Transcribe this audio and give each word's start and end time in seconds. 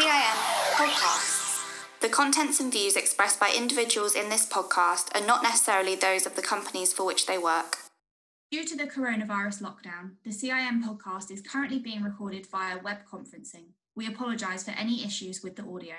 CIM 0.00 0.36
Podcasts. 0.76 1.62
The 2.00 2.08
contents 2.08 2.58
and 2.58 2.72
views 2.72 2.96
expressed 2.96 3.38
by 3.38 3.52
individuals 3.54 4.14
in 4.14 4.30
this 4.30 4.48
podcast 4.48 5.14
are 5.14 5.26
not 5.26 5.42
necessarily 5.42 5.94
those 5.94 6.24
of 6.24 6.36
the 6.36 6.42
companies 6.42 6.90
for 6.90 7.04
which 7.04 7.26
they 7.26 7.36
work. 7.36 7.76
Due 8.50 8.64
to 8.64 8.76
the 8.78 8.86
coronavirus 8.86 9.60
lockdown, 9.60 10.12
the 10.24 10.30
CIM 10.30 10.82
podcast 10.82 11.30
is 11.30 11.42
currently 11.42 11.80
being 11.80 12.02
recorded 12.02 12.46
via 12.46 12.78
web 12.82 13.00
conferencing. 13.12 13.72
We 13.94 14.06
apologise 14.06 14.64
for 14.64 14.70
any 14.70 15.04
issues 15.04 15.42
with 15.42 15.56
the 15.56 15.64
audio. 15.64 15.96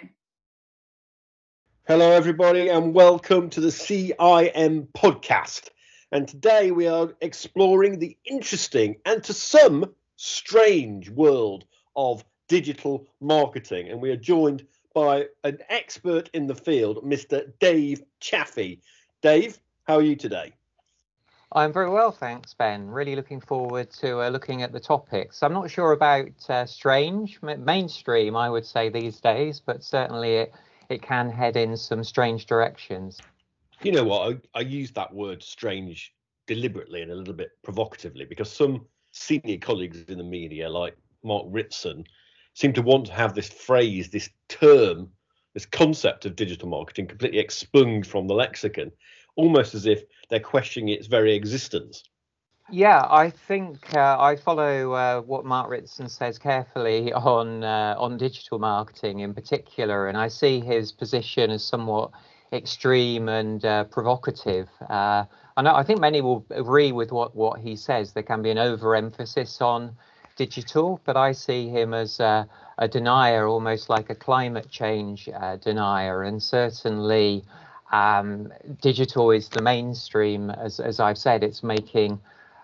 Hello, 1.88 2.12
everybody, 2.12 2.70
and 2.70 2.96
welcome 2.96 3.52
to 3.52 3.62
the 3.62 3.68
CIM 3.68 4.88
podcast. 4.98 5.70
And 6.12 6.28
today 6.28 6.72
we 6.72 6.88
are 6.88 7.14
exploring 7.22 8.00
the 8.00 8.18
interesting 8.26 8.96
and 9.06 9.24
to 9.26 9.34
some 9.34 9.94
strange 10.16 11.12
world 11.12 11.66
of 11.96 12.24
digital 12.52 13.08
marketing. 13.22 13.88
And 13.88 14.02
we 14.02 14.12
are 14.12 14.18
joined 14.18 14.68
by 14.94 15.28
an 15.46 15.60
expert 15.70 16.30
in 16.34 16.48
the 16.48 16.54
field, 16.54 17.02
Mr. 17.02 17.50
Dave 17.60 18.04
Chaffey. 18.20 18.82
Dave, 19.22 19.58
how 19.88 19.96
are 19.96 20.02
you 20.02 20.18
today? 20.18 20.52
I'm 21.54 21.72
very 21.72 21.90
well, 21.90 22.12
thanks, 22.12 22.54
Ben. 22.54 22.90
Really 22.90 23.16
looking 23.16 23.40
forward 23.40 23.90
to 24.02 24.22
uh, 24.22 24.28
looking 24.28 24.64
at 24.64 24.74
the 24.74 24.82
topics. 24.82 25.44
I'm 25.44 25.54
not 25.54 25.72
sure 25.72 25.94
about 25.94 26.50
uh, 26.50 26.66
strange, 26.66 27.40
mainstream, 27.42 28.36
I 28.36 28.50
would 28.50 28.66
say 28.66 28.90
these 28.90 29.22
days, 29.22 29.62
but 29.66 29.82
certainly 29.82 30.34
it, 30.36 30.54
it 30.90 31.02
can 31.02 31.30
head 31.30 31.56
in 31.56 31.78
some 31.78 32.04
strange 32.04 32.48
directions. 32.48 33.22
You 33.82 33.94
know 33.94 34.04
what? 34.04 34.42
I, 34.54 34.60
I 34.60 34.62
use 34.62 34.92
that 34.92 35.14
word 35.14 35.42
strange 35.42 36.14
deliberately 36.48 37.02
and 37.02 37.12
a 37.12 37.16
little 37.16 37.34
bit 37.34 37.52
provocatively 37.64 38.26
because 38.26 38.52
some 38.52 38.86
senior 39.12 39.58
colleagues 39.58 40.04
in 40.10 40.18
the 40.18 40.24
media, 40.24 40.70
like 40.70 40.98
Mark 41.24 41.46
Ritson, 41.48 42.06
seem 42.54 42.74
to 42.74 42.82
want 42.82 43.06
to 43.08 43.14
have 43.14 43.34
this 43.34 43.50
phrase, 43.50 44.10
this 44.10 44.30
term, 44.50 45.10
this 45.54 45.66
concept 45.66 46.26
of 46.26 46.36
digital 46.36 46.70
marketing 46.70 47.08
completely 47.08 47.40
expunged 47.40 48.10
from 48.10 48.28
the 48.28 48.34
lexicon, 48.34 48.92
almost 49.36 49.76
as 49.76 49.86
if 49.86 50.04
they're 50.30 50.40
questioning 50.40 50.90
its 50.90 51.08
very 51.08 51.36
existence. 51.36 52.04
Yeah, 52.70 53.06
I 53.10 53.30
think 53.30 53.94
uh, 53.96 54.18
I 54.18 54.38
follow 54.38 54.94
uh, 54.94 55.22
what 55.22 55.44
Mark 55.44 55.70
Ritson 55.70 56.08
says 56.08 56.40
carefully 56.40 57.12
on 57.12 57.66
uh, 57.66 57.96
on 57.98 58.18
digital 58.18 58.60
marketing 58.60 59.20
in 59.20 59.34
particular, 59.34 60.08
and 60.08 60.18
I 60.18 60.30
see 60.30 60.62
his 60.62 60.94
position 60.94 61.52
as 61.52 61.66
somewhat 61.66 62.12
extreme 62.54 63.28
and 63.28 63.64
uh, 63.66 63.84
provocative. 63.86 64.70
Uh, 64.90 65.26
and 65.58 65.68
I 65.68 65.84
think 65.84 66.00
many 66.00 66.22
will 66.22 66.46
agree 66.50 66.92
with 66.92 67.12
what, 67.12 67.36
what 67.36 67.60
he 67.60 67.76
says. 67.76 68.14
There 68.14 68.24
can 68.24 68.42
be 68.42 68.52
an 68.52 68.58
overemphasis 68.58 69.62
on 69.62 69.96
digital, 70.36 71.00
but 71.06 71.18
I 71.18 71.32
see 71.32 71.70
him 71.70 71.94
as 71.94 72.20
a, 72.20 72.48
a 72.78 72.88
denier, 72.88 73.48
almost 73.48 73.90
like 73.90 74.10
a 74.10 74.16
climate 74.16 74.70
change 74.70 75.30
uh, 75.30 75.58
denier, 75.58 76.24
and 76.24 76.42
certainly 76.42 77.44
um, 77.92 78.52
digital 78.82 79.32
is 79.32 79.50
the 79.50 79.62
mainstream, 79.62 80.50
as, 80.50 80.80
as 80.80 81.00
I've 81.00 81.18
said, 81.18 81.44
it's 81.44 81.62
making 81.62 82.20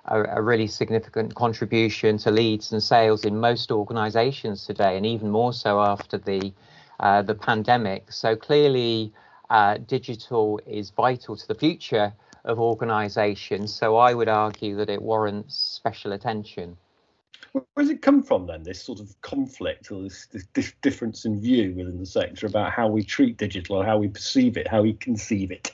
a, 0.05 0.23
a, 0.37 0.41
really 0.41 0.67
significant 0.67 1.35
contribution 1.35 2.17
to 2.19 2.31
leads 2.31 2.71
and 2.71 2.81
sales 2.81 3.25
in 3.25 3.37
most 3.37 3.71
organizations 3.71 4.65
today, 4.65 4.95
and 4.95 5.05
even 5.05 5.29
more 5.29 5.51
so 5.51 5.81
after 5.81 6.17
the, 6.17 6.53
uh, 7.01 7.21
the 7.21 7.35
pandemic. 7.35 8.11
So 8.11 8.35
clearly, 8.35 9.11
uh, 9.49 9.77
digital 9.85 10.59
is 10.65 10.91
vital 10.91 11.35
to 11.35 11.47
the 11.47 11.55
future 11.55 12.13
of 12.45 12.59
organizations. 12.59 13.73
So 13.73 13.97
I 13.97 14.13
would 14.13 14.29
argue 14.29 14.77
that 14.77 14.89
it 14.89 15.01
warrants 15.01 15.55
special 15.55 16.13
attention. 16.13 16.77
Where 17.73 17.83
does 17.85 17.89
it 17.89 18.01
come 18.01 18.23
from 18.23 18.47
then, 18.47 18.63
this 18.63 18.81
sort 18.81 18.99
of 18.99 19.19
conflict 19.21 19.91
or 19.91 20.03
this, 20.03 20.27
this 20.53 20.73
difference 20.81 21.25
in 21.25 21.39
view 21.39 21.73
within 21.75 21.99
the 21.99 22.05
sector 22.05 22.47
about 22.47 22.71
how 22.71 22.87
we 22.87 23.03
treat 23.03 23.37
digital 23.37 23.77
or 23.77 23.85
how 23.85 23.97
we 23.97 24.07
perceive 24.07 24.57
it, 24.57 24.67
how 24.67 24.81
we 24.81 24.93
conceive 24.93 25.51
it? 25.51 25.71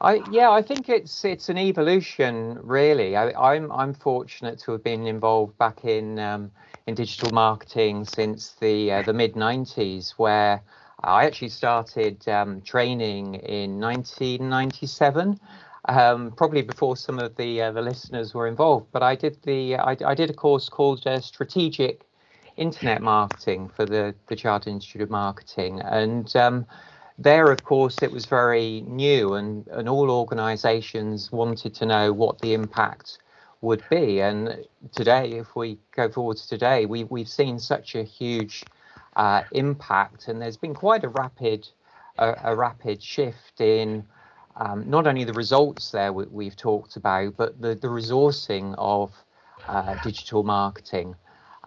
I, 0.00 0.20
yeah, 0.32 0.50
I 0.50 0.62
think 0.62 0.88
it's 0.88 1.24
it's 1.24 1.48
an 1.48 1.56
evolution, 1.56 2.58
really. 2.60 3.14
I, 3.14 3.28
am 3.28 3.70
I'm, 3.70 3.72
I'm 3.72 3.94
fortunate 3.94 4.58
to 4.60 4.72
have 4.72 4.82
been 4.82 5.06
involved 5.06 5.56
back 5.58 5.84
in 5.84 6.18
um, 6.18 6.50
in 6.88 6.96
digital 6.96 7.30
marketing 7.32 8.04
since 8.04 8.56
the 8.60 8.90
uh, 8.90 9.02
the 9.02 9.12
mid 9.12 9.34
'90s, 9.34 10.10
where 10.16 10.60
I 11.04 11.24
actually 11.24 11.50
started 11.50 12.28
um, 12.28 12.60
training 12.62 13.34
in 13.34 13.80
1997 13.80 15.38
um, 15.88 16.32
probably 16.32 16.62
before 16.62 16.96
some 16.96 17.18
of 17.18 17.36
the 17.36 17.62
uh, 17.62 17.72
the 17.72 17.82
listeners 17.82 18.34
were 18.34 18.46
involved. 18.46 18.86
But 18.92 19.02
I 19.02 19.14
did 19.14 19.38
the 19.42 19.76
I, 19.76 19.96
I 20.04 20.14
did 20.14 20.30
a 20.30 20.34
course 20.34 20.68
called 20.68 21.06
uh, 21.06 21.20
Strategic 21.20 22.02
Internet 22.56 23.02
Marketing 23.02 23.68
for 23.68 23.84
the 23.84 24.14
the 24.28 24.36
Chartered 24.36 24.72
Institute 24.72 25.02
of 25.02 25.10
Marketing, 25.10 25.80
and 25.80 26.34
um, 26.36 26.66
there, 27.18 27.50
of 27.50 27.62
course, 27.64 28.02
it 28.02 28.10
was 28.10 28.26
very 28.26 28.82
new, 28.86 29.34
and 29.34 29.66
and 29.68 29.88
all 29.88 30.10
organisations 30.10 31.32
wanted 31.32 31.74
to 31.74 31.86
know 31.86 32.12
what 32.12 32.38
the 32.40 32.54
impact 32.54 33.18
would 33.60 33.82
be. 33.90 34.20
And 34.20 34.64
today, 34.92 35.32
if 35.32 35.54
we 35.54 35.78
go 35.94 36.08
forward 36.10 36.36
to 36.38 36.48
today, 36.48 36.86
we 36.86 37.04
we've 37.04 37.28
seen 37.28 37.58
such 37.58 37.94
a 37.94 38.02
huge 38.02 38.64
uh, 39.16 39.42
impact, 39.52 40.28
and 40.28 40.40
there's 40.40 40.56
been 40.56 40.74
quite 40.74 41.04
a 41.04 41.08
rapid 41.08 41.68
a, 42.18 42.34
a 42.44 42.56
rapid 42.56 43.02
shift 43.02 43.60
in 43.60 44.04
um, 44.56 44.88
not 44.88 45.06
only 45.06 45.24
the 45.24 45.32
results 45.32 45.90
there 45.90 46.12
we, 46.12 46.44
have 46.44 46.56
talked 46.56 46.96
about, 46.96 47.36
but 47.36 47.60
the, 47.60 47.74
the 47.74 47.88
resourcing 47.88 48.74
of 48.78 49.12
uh, 49.68 49.94
digital 50.02 50.42
marketing. 50.42 51.14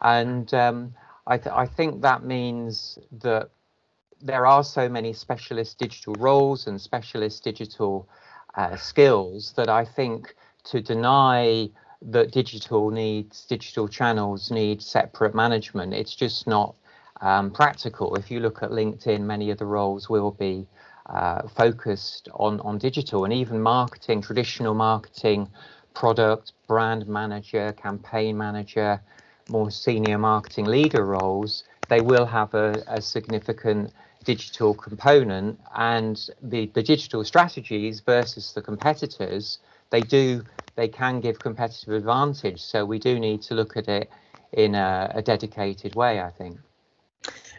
And 0.02 0.54
um, 0.54 0.94
I, 1.26 1.38
th- 1.38 1.54
I, 1.56 1.66
think 1.66 2.02
that 2.02 2.24
means 2.24 3.00
that 3.22 3.50
there 4.22 4.46
are 4.46 4.64
so 4.64 4.88
many 4.88 5.14
specialist 5.14 5.80
digital 5.80 6.14
roles 6.16 6.68
and 6.68 6.80
specialist 6.80 7.44
digital 7.44 8.08
uh, 8.56 8.76
skills 8.76 9.54
that 9.56 9.70
I 9.70 9.86
think 9.86 10.36
to 10.66 10.82
deny 10.82 11.70
that 12.02 12.32
digital 12.32 12.92
needs, 12.92 13.46
digital 13.46 13.88
channels 13.88 14.52
need 14.52 14.82
separate 14.82 15.34
management, 15.34 15.94
it's 15.94 16.16
just 16.16 16.46
not 16.48 16.76
um, 17.22 17.52
practical. 17.52 18.16
If 18.16 18.30
you 18.30 18.40
look 18.40 18.62
at 18.62 18.70
LinkedIn, 18.70 19.22
many 19.22 19.50
of 19.50 19.58
the 19.58 19.66
roles 19.66 20.10
will 20.10 20.32
be 20.32 20.68
uh, 21.08 21.48
focused 21.48 22.30
on, 22.34 22.60
on 22.62 22.78
digital 22.78 23.24
and 23.26 23.34
even 23.34 23.62
marketing, 23.62 24.22
traditional 24.22 24.74
marketing, 24.74 25.50
product, 25.94 26.54
brand 26.68 27.08
manager, 27.08 27.74
campaign 27.74 28.38
manager, 28.38 29.02
more 29.48 29.70
senior 29.70 30.18
marketing 30.18 30.66
leader 30.66 31.06
roles, 31.06 31.64
they 31.88 32.02
will 32.02 32.26
have 32.26 32.54
a, 32.54 32.84
a 32.88 33.02
significant 33.02 33.92
digital 34.24 34.74
component 34.74 35.60
and 35.76 36.30
the, 36.42 36.66
the 36.74 36.82
digital 36.82 37.24
strategies 37.24 38.00
versus 38.00 38.54
the 38.54 38.62
competitors, 38.62 39.60
they 39.92 40.04
do 40.04 40.44
they 40.76 40.88
can 40.90 41.22
give 41.22 41.40
competitive 41.40 41.94
advantage. 41.94 42.62
So 42.62 42.86
we 42.86 43.00
do 43.00 43.18
need 43.20 43.42
to 43.44 43.54
look 43.56 43.78
at 43.78 43.88
it 43.88 44.10
in 44.52 44.76
a, 44.76 45.12
a 45.16 45.22
dedicated 45.22 45.96
way, 45.96 46.20
I 46.20 46.32
think. 46.32 46.60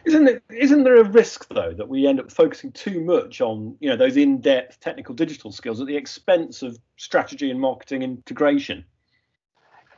Isn't 0.06 0.28
it? 0.28 0.42
Isn't 0.50 0.84
there 0.84 1.00
a 1.00 1.04
risk 1.04 1.48
though 1.48 1.72
that 1.72 1.88
we 1.88 2.06
end 2.06 2.20
up 2.20 2.30
focusing 2.30 2.70
too 2.70 3.00
much 3.00 3.40
on 3.40 3.76
you 3.80 3.90
know 3.90 3.96
those 3.96 4.16
in-depth 4.16 4.78
technical 4.78 5.16
digital 5.16 5.50
skills 5.50 5.80
at 5.80 5.88
the 5.88 5.96
expense 5.96 6.62
of 6.62 6.78
strategy 6.96 7.50
and 7.50 7.60
marketing 7.60 8.02
integration? 8.02 8.84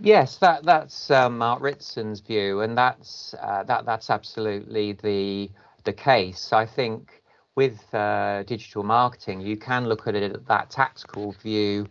Yes, 0.00 0.38
that 0.38 0.64
that's 0.64 1.10
um, 1.10 1.36
Mark 1.36 1.60
Ritson's 1.60 2.20
view, 2.20 2.62
and 2.62 2.76
that's 2.76 3.34
uh, 3.42 3.64
that 3.64 3.84
that's 3.84 4.08
absolutely 4.08 4.92
the 4.94 5.50
the 5.84 5.92
case. 5.92 6.54
I 6.54 6.64
think 6.64 7.22
with 7.54 7.92
uh, 7.92 8.44
digital 8.44 8.84
marketing, 8.84 9.42
you 9.42 9.58
can 9.58 9.88
look 9.88 10.06
at 10.06 10.14
it 10.14 10.32
at 10.32 10.46
that 10.46 10.70
tactical 10.70 11.32
view, 11.32 11.86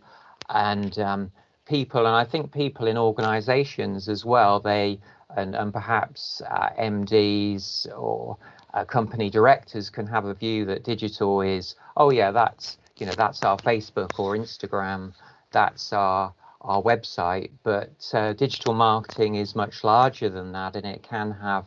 and 0.48 0.98
um, 0.98 1.30
people, 1.66 2.06
and 2.06 2.16
I 2.16 2.24
think 2.24 2.52
people 2.52 2.88
in 2.88 2.98
organisations 2.98 4.08
as 4.08 4.24
well, 4.24 4.58
they 4.58 4.98
and, 5.36 5.54
and 5.54 5.72
perhaps 5.72 6.42
uh, 6.48 6.70
MDs 6.78 7.86
or 7.96 8.36
uh, 8.74 8.84
company 8.84 9.30
directors 9.30 9.90
can 9.90 10.06
have 10.06 10.24
a 10.24 10.34
view 10.34 10.64
that 10.66 10.84
digital 10.84 11.40
is, 11.40 11.74
oh 11.96 12.10
yeah, 12.10 12.30
that's 12.30 12.78
you 12.96 13.06
know 13.06 13.12
that's 13.12 13.42
our 13.42 13.56
Facebook 13.58 14.18
or 14.18 14.36
Instagram, 14.36 15.12
that's 15.52 15.92
our 15.92 16.34
our 16.62 16.82
website. 16.82 17.50
But 17.62 18.10
uh, 18.12 18.32
digital 18.32 18.74
marketing 18.74 19.36
is 19.36 19.54
much 19.54 19.84
larger 19.84 20.28
than 20.28 20.52
that, 20.52 20.76
and 20.76 20.84
it 20.84 21.02
can 21.02 21.30
have 21.30 21.66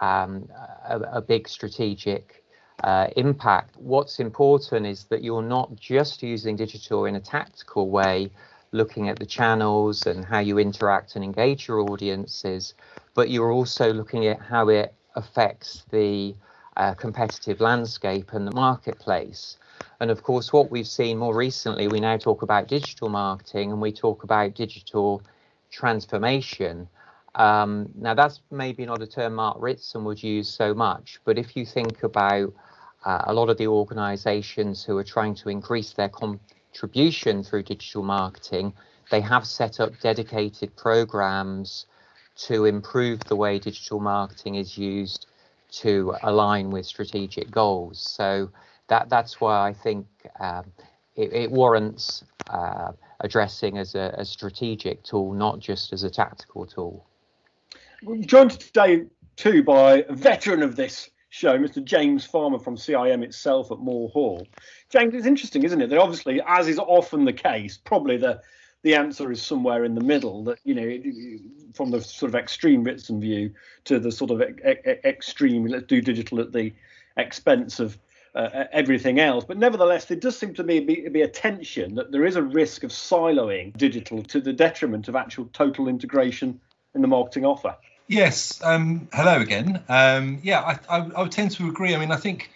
um, 0.00 0.48
a, 0.88 1.00
a, 1.12 1.20
big 1.22 1.48
strategic 1.48 2.44
uh, 2.84 3.08
impact. 3.16 3.76
What's 3.78 4.20
important 4.20 4.86
is 4.86 5.04
that 5.04 5.22
you're 5.22 5.42
not 5.42 5.74
just 5.76 6.22
using 6.22 6.56
digital 6.56 7.06
in 7.06 7.16
a 7.16 7.20
tactical 7.20 7.88
way, 7.88 8.30
looking 8.76 9.08
at 9.08 9.18
the 9.18 9.26
channels 9.26 10.06
and 10.06 10.24
how 10.24 10.38
you 10.38 10.58
interact 10.58 11.16
and 11.16 11.24
engage 11.24 11.66
your 11.66 11.80
audiences, 11.80 12.74
but 13.14 13.30
you're 13.30 13.50
also 13.50 13.92
looking 13.92 14.26
at 14.26 14.40
how 14.40 14.68
it 14.68 14.94
affects 15.14 15.84
the 15.90 16.34
uh, 16.76 16.94
competitive 16.94 17.60
landscape 17.60 18.32
and 18.32 18.46
the 18.46 18.54
marketplace. 18.54 19.56
And 20.00 20.10
of 20.10 20.22
course, 20.22 20.52
what 20.52 20.70
we've 20.70 20.86
seen 20.86 21.18
more 21.18 21.34
recently, 21.34 21.88
we 21.88 22.00
now 22.00 22.18
talk 22.18 22.42
about 22.42 22.68
digital 22.68 23.08
marketing 23.08 23.72
and 23.72 23.80
we 23.80 23.92
talk 23.92 24.24
about 24.24 24.54
digital 24.54 25.22
transformation. 25.70 26.88
Um, 27.34 27.88
now, 27.94 28.14
that's 28.14 28.40
maybe 28.50 28.84
not 28.86 29.02
a 29.02 29.06
term 29.06 29.34
Mark 29.34 29.56
Ritson 29.60 30.04
would 30.04 30.22
use 30.22 30.48
so 30.48 30.74
much, 30.74 31.20
but 31.24 31.38
if 31.38 31.56
you 31.56 31.66
think 31.66 32.02
about 32.02 32.52
uh, 33.04 33.22
a 33.24 33.32
lot 33.32 33.48
of 33.48 33.56
the 33.56 33.66
organizations 33.68 34.84
who 34.84 34.96
are 34.98 35.04
trying 35.04 35.34
to 35.36 35.48
increase 35.48 35.92
their 35.92 36.08
contribution 36.76 37.42
through 37.42 37.62
digital 37.62 38.02
marketing, 38.02 38.72
they 39.10 39.20
have 39.20 39.46
set 39.46 39.80
up 39.80 39.98
dedicated 40.00 40.76
programs 40.76 41.86
to 42.36 42.66
improve 42.66 43.18
the 43.20 43.36
way 43.36 43.58
digital 43.58 43.98
marketing 43.98 44.56
is 44.56 44.76
used 44.76 45.26
to 45.70 46.14
align 46.22 46.70
with 46.70 46.84
strategic 46.84 47.50
goals. 47.50 47.98
So 47.98 48.50
that 48.88 49.08
that's 49.08 49.40
why 49.40 49.68
I 49.68 49.72
think 49.72 50.06
um, 50.38 50.64
it, 51.16 51.32
it, 51.32 51.50
warrants 51.50 52.24
uh, 52.50 52.92
addressing 53.20 53.78
as 53.78 53.94
a, 53.94 54.14
a, 54.18 54.24
strategic 54.24 55.02
tool, 55.02 55.32
not 55.32 55.58
just 55.58 55.94
as 55.94 56.02
a 56.02 56.10
tactical 56.10 56.66
tool. 56.66 57.06
Joined 58.20 58.50
today 58.60 59.06
too 59.36 59.62
by 59.62 60.04
a 60.08 60.14
veteran 60.14 60.62
of 60.62 60.76
this 60.76 61.08
show, 61.36 61.58
Mr. 61.58 61.84
James 61.84 62.24
Farmer 62.24 62.58
from 62.58 62.76
CIM 62.76 63.22
itself 63.22 63.70
at 63.70 63.78
Moor 63.78 64.08
Hall. 64.08 64.46
James, 64.88 65.14
it's 65.14 65.26
interesting, 65.26 65.62
isn't 65.64 65.82
it? 65.82 65.90
That 65.90 65.98
obviously, 65.98 66.40
as 66.46 66.66
is 66.66 66.78
often 66.78 67.24
the 67.24 67.32
case, 67.32 67.76
probably 67.76 68.16
the 68.16 68.40
the 68.82 68.94
answer 68.94 69.32
is 69.32 69.42
somewhere 69.42 69.84
in 69.84 69.94
the 69.94 70.00
middle. 70.00 70.44
That 70.44 70.58
you 70.64 70.74
know, 70.74 71.70
from 71.74 71.90
the 71.90 72.00
sort 72.00 72.30
of 72.30 72.36
extreme 72.36 72.84
Ritson 72.84 73.20
view 73.20 73.52
to 73.84 73.98
the 73.98 74.10
sort 74.10 74.30
of 74.30 74.40
e- 74.40 74.54
e- 74.66 75.00
extreme, 75.04 75.66
let's 75.66 75.86
do 75.86 76.00
digital 76.00 76.40
at 76.40 76.52
the 76.52 76.72
expense 77.16 77.80
of 77.80 77.98
uh, 78.34 78.64
everything 78.72 79.18
else. 79.20 79.44
But 79.44 79.58
nevertheless, 79.58 80.06
there 80.06 80.16
does 80.16 80.38
seem 80.38 80.54
to 80.54 80.64
be, 80.64 80.80
be, 80.80 81.08
be 81.08 81.22
a 81.22 81.28
tension 81.28 81.94
that 81.96 82.12
there 82.12 82.24
is 82.24 82.36
a 82.36 82.42
risk 82.42 82.84
of 82.84 82.90
siloing 82.90 83.76
digital 83.76 84.22
to 84.24 84.40
the 84.40 84.52
detriment 84.52 85.08
of 85.08 85.16
actual 85.16 85.46
total 85.52 85.88
integration 85.88 86.60
in 86.94 87.02
the 87.02 87.08
marketing 87.08 87.44
offer. 87.44 87.76
Yes. 88.08 88.62
Um, 88.62 89.08
hello 89.12 89.40
again. 89.40 89.82
Um, 89.88 90.38
yeah, 90.42 90.60
I, 90.60 90.98
I, 90.98 91.10
I, 91.16 91.22
would 91.22 91.32
tend 91.32 91.50
to 91.52 91.68
agree. 91.68 91.94
I 91.94 91.98
mean, 91.98 92.12
I 92.12 92.16
think, 92.16 92.50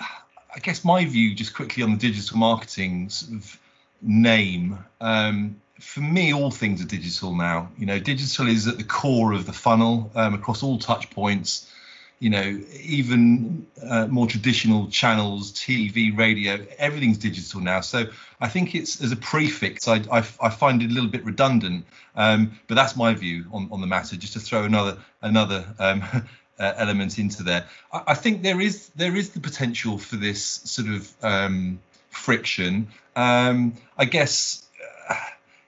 I 0.00 0.58
guess 0.60 0.84
my 0.84 1.04
view, 1.04 1.34
just 1.34 1.54
quickly 1.54 1.82
on 1.82 1.90
the 1.90 1.96
digital 1.96 2.38
marketing 2.38 3.08
sort 3.10 3.40
of 3.40 3.58
name. 4.00 4.78
Um, 5.00 5.60
for 5.80 6.00
me, 6.00 6.32
all 6.32 6.52
things 6.52 6.80
are 6.80 6.86
digital 6.86 7.34
now. 7.34 7.68
You 7.76 7.86
know, 7.86 7.98
digital 7.98 8.46
is 8.46 8.68
at 8.68 8.78
the 8.78 8.84
core 8.84 9.32
of 9.32 9.44
the 9.44 9.52
funnel 9.52 10.10
um, 10.14 10.34
across 10.34 10.62
all 10.62 10.78
touch 10.78 11.10
points. 11.10 11.70
You 12.18 12.30
know, 12.30 12.60
even 12.80 13.66
uh, 13.82 14.06
more 14.06 14.26
traditional 14.26 14.88
channels, 14.88 15.52
TV, 15.52 16.16
radio, 16.16 16.66
everything's 16.78 17.18
digital 17.18 17.60
now. 17.60 17.82
So 17.82 18.06
I 18.40 18.48
think 18.48 18.74
it's 18.74 19.02
as 19.02 19.12
a 19.12 19.16
prefix, 19.16 19.86
I, 19.86 19.96
I, 20.10 20.18
I 20.40 20.48
find 20.48 20.82
it 20.82 20.90
a 20.90 20.94
little 20.94 21.10
bit 21.10 21.24
redundant. 21.24 21.84
Um, 22.14 22.58
but 22.68 22.74
that's 22.74 22.96
my 22.96 23.12
view 23.14 23.44
on, 23.52 23.68
on 23.70 23.80
the 23.82 23.86
matter. 23.86 24.16
Just 24.16 24.32
to 24.32 24.40
throw 24.40 24.64
another 24.64 24.96
another 25.20 25.66
um, 25.78 26.02
uh, 26.58 26.72
element 26.76 27.18
into 27.18 27.42
there, 27.42 27.66
I, 27.92 28.02
I, 28.08 28.14
think 28.14 28.42
there 28.42 28.60
is 28.60 28.88
there 28.96 29.14
is 29.14 29.30
the 29.30 29.40
potential 29.40 29.98
for 29.98 30.16
this 30.16 30.42
sort 30.42 30.88
of 30.88 31.12
um, 31.22 31.80
friction. 32.08 32.88
Um, 33.14 33.74
I 33.98 34.06
guess 34.06 34.66
uh, 35.08 35.14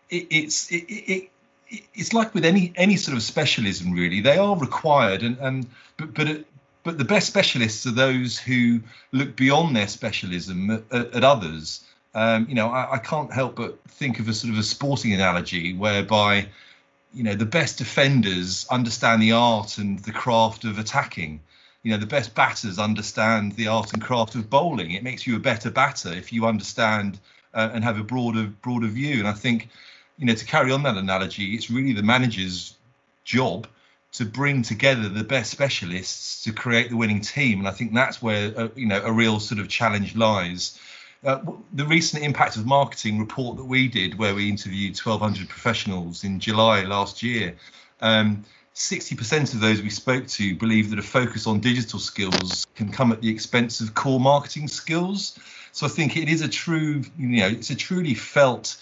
it, 0.08 0.26
it's 0.30 0.70
it, 0.72 0.84
it, 0.88 1.30
it's 1.70 2.12
like 2.12 2.34
with 2.34 2.44
any 2.44 2.72
any 2.76 2.96
sort 2.96 3.16
of 3.16 3.22
specialism 3.22 3.92
really. 3.92 4.20
They 4.20 4.38
are 4.38 4.56
required 4.56 5.22
and 5.22 5.36
and 5.38 5.66
but 5.96 6.14
but 6.14 6.44
but 6.84 6.98
the 6.98 7.04
best 7.04 7.26
specialists 7.26 7.84
are 7.86 7.92
those 7.92 8.38
who 8.38 8.80
look 9.12 9.36
beyond 9.36 9.76
their 9.76 9.88
specialism 9.88 10.70
at, 10.70 10.92
at 10.92 11.24
others. 11.24 11.84
Um, 12.14 12.46
you 12.48 12.54
know 12.54 12.68
I, 12.68 12.94
I, 12.94 12.98
can't 12.98 13.32
help 13.32 13.56
but 13.56 13.78
think 13.88 14.18
of 14.18 14.28
a 14.28 14.32
sort 14.32 14.52
of 14.52 14.58
a 14.58 14.62
sporting 14.62 15.12
analogy 15.12 15.74
whereby 15.74 16.48
you 17.12 17.22
know 17.22 17.34
the 17.34 17.44
best 17.46 17.78
defenders 17.78 18.66
understand 18.70 19.22
the 19.22 19.32
art 19.32 19.78
and 19.78 19.98
the 20.00 20.12
craft 20.12 20.64
of 20.64 20.78
attacking. 20.78 21.40
You 21.82 21.92
know 21.92 21.98
the 21.98 22.06
best 22.06 22.34
batters 22.34 22.78
understand 22.78 23.52
the 23.56 23.68
art 23.68 23.92
and 23.92 24.02
craft 24.02 24.34
of 24.34 24.48
bowling. 24.48 24.92
It 24.92 25.02
makes 25.02 25.26
you 25.26 25.36
a 25.36 25.40
better 25.40 25.70
batter 25.70 26.12
if 26.12 26.32
you 26.32 26.46
understand 26.46 27.18
uh, 27.52 27.70
and 27.72 27.84
have 27.84 27.98
a 27.98 28.04
broader 28.04 28.44
broader 28.62 28.88
view. 28.88 29.18
And 29.18 29.28
i 29.28 29.32
think 29.32 29.68
you 30.18 30.26
know 30.26 30.34
to 30.34 30.44
carry 30.44 30.72
on 30.72 30.82
that 30.82 30.96
analogy 30.96 31.54
it's 31.54 31.70
really 31.70 31.92
the 31.92 32.02
manager's 32.02 32.74
job 33.24 33.66
to 34.12 34.24
bring 34.24 34.62
together 34.62 35.08
the 35.08 35.24
best 35.24 35.50
specialists 35.50 36.42
to 36.44 36.52
create 36.52 36.90
the 36.90 36.96
winning 36.96 37.20
team 37.20 37.58
and 37.58 37.68
i 37.68 37.70
think 37.70 37.94
that's 37.94 38.20
where 38.20 38.52
uh, 38.58 38.68
you 38.74 38.86
know 38.86 39.00
a 39.04 39.12
real 39.12 39.40
sort 39.40 39.60
of 39.60 39.68
challenge 39.68 40.16
lies 40.16 40.78
uh, 41.24 41.40
the 41.72 41.84
recent 41.84 42.22
impact 42.22 42.56
of 42.56 42.64
marketing 42.64 43.18
report 43.18 43.56
that 43.56 43.64
we 43.64 43.88
did 43.88 44.18
where 44.18 44.34
we 44.34 44.48
interviewed 44.48 44.96
1200 44.96 45.48
professionals 45.48 46.24
in 46.24 46.40
july 46.40 46.82
last 46.82 47.22
year 47.22 47.54
um, 48.00 48.44
60% 48.78 49.54
of 49.54 49.60
those 49.60 49.82
we 49.82 49.90
spoke 49.90 50.28
to 50.28 50.54
believe 50.54 50.90
that 50.90 51.00
a 51.00 51.02
focus 51.02 51.48
on 51.48 51.58
digital 51.58 51.98
skills 51.98 52.64
can 52.76 52.92
come 52.92 53.10
at 53.10 53.20
the 53.20 53.28
expense 53.28 53.80
of 53.80 53.92
core 53.94 54.20
marketing 54.20 54.68
skills. 54.68 55.36
So 55.72 55.84
I 55.84 55.88
think 55.88 56.16
it 56.16 56.28
is 56.28 56.42
a 56.42 56.48
true, 56.48 57.02
you 57.18 57.28
know, 57.28 57.48
it's 57.48 57.70
a 57.70 57.74
truly 57.74 58.14
felt 58.14 58.76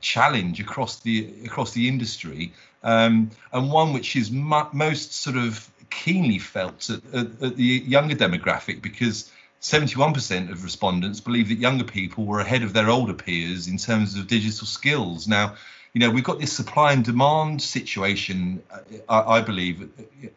challenge 0.00 0.60
across 0.60 1.00
the 1.00 1.32
across 1.44 1.72
the 1.72 1.88
industry, 1.88 2.52
um, 2.82 3.30
and 3.52 3.70
one 3.70 3.92
which 3.92 4.16
is 4.16 4.30
most 4.30 5.12
sort 5.14 5.36
of 5.36 5.70
keenly 5.90 6.38
felt 6.38 6.88
at, 6.90 7.02
at, 7.12 7.42
at 7.42 7.56
the 7.56 7.64
younger 7.64 8.14
demographic 8.14 8.80
because 8.80 9.30
71% 9.60 10.50
of 10.50 10.64
respondents 10.64 11.20
believe 11.20 11.48
that 11.48 11.58
younger 11.58 11.84
people 11.84 12.24
were 12.24 12.40
ahead 12.40 12.62
of 12.62 12.72
their 12.72 12.88
older 12.88 13.12
peers 13.12 13.68
in 13.68 13.76
terms 13.76 14.16
of 14.16 14.26
digital 14.26 14.66
skills. 14.66 15.28
Now, 15.28 15.56
you 15.92 16.00
know, 16.00 16.10
we've 16.10 16.24
got 16.24 16.38
this 16.38 16.52
supply 16.52 16.92
and 16.92 17.04
demand 17.04 17.60
situation, 17.60 18.62
uh, 18.70 18.78
I, 19.08 19.38
I 19.38 19.40
believe, 19.42 19.90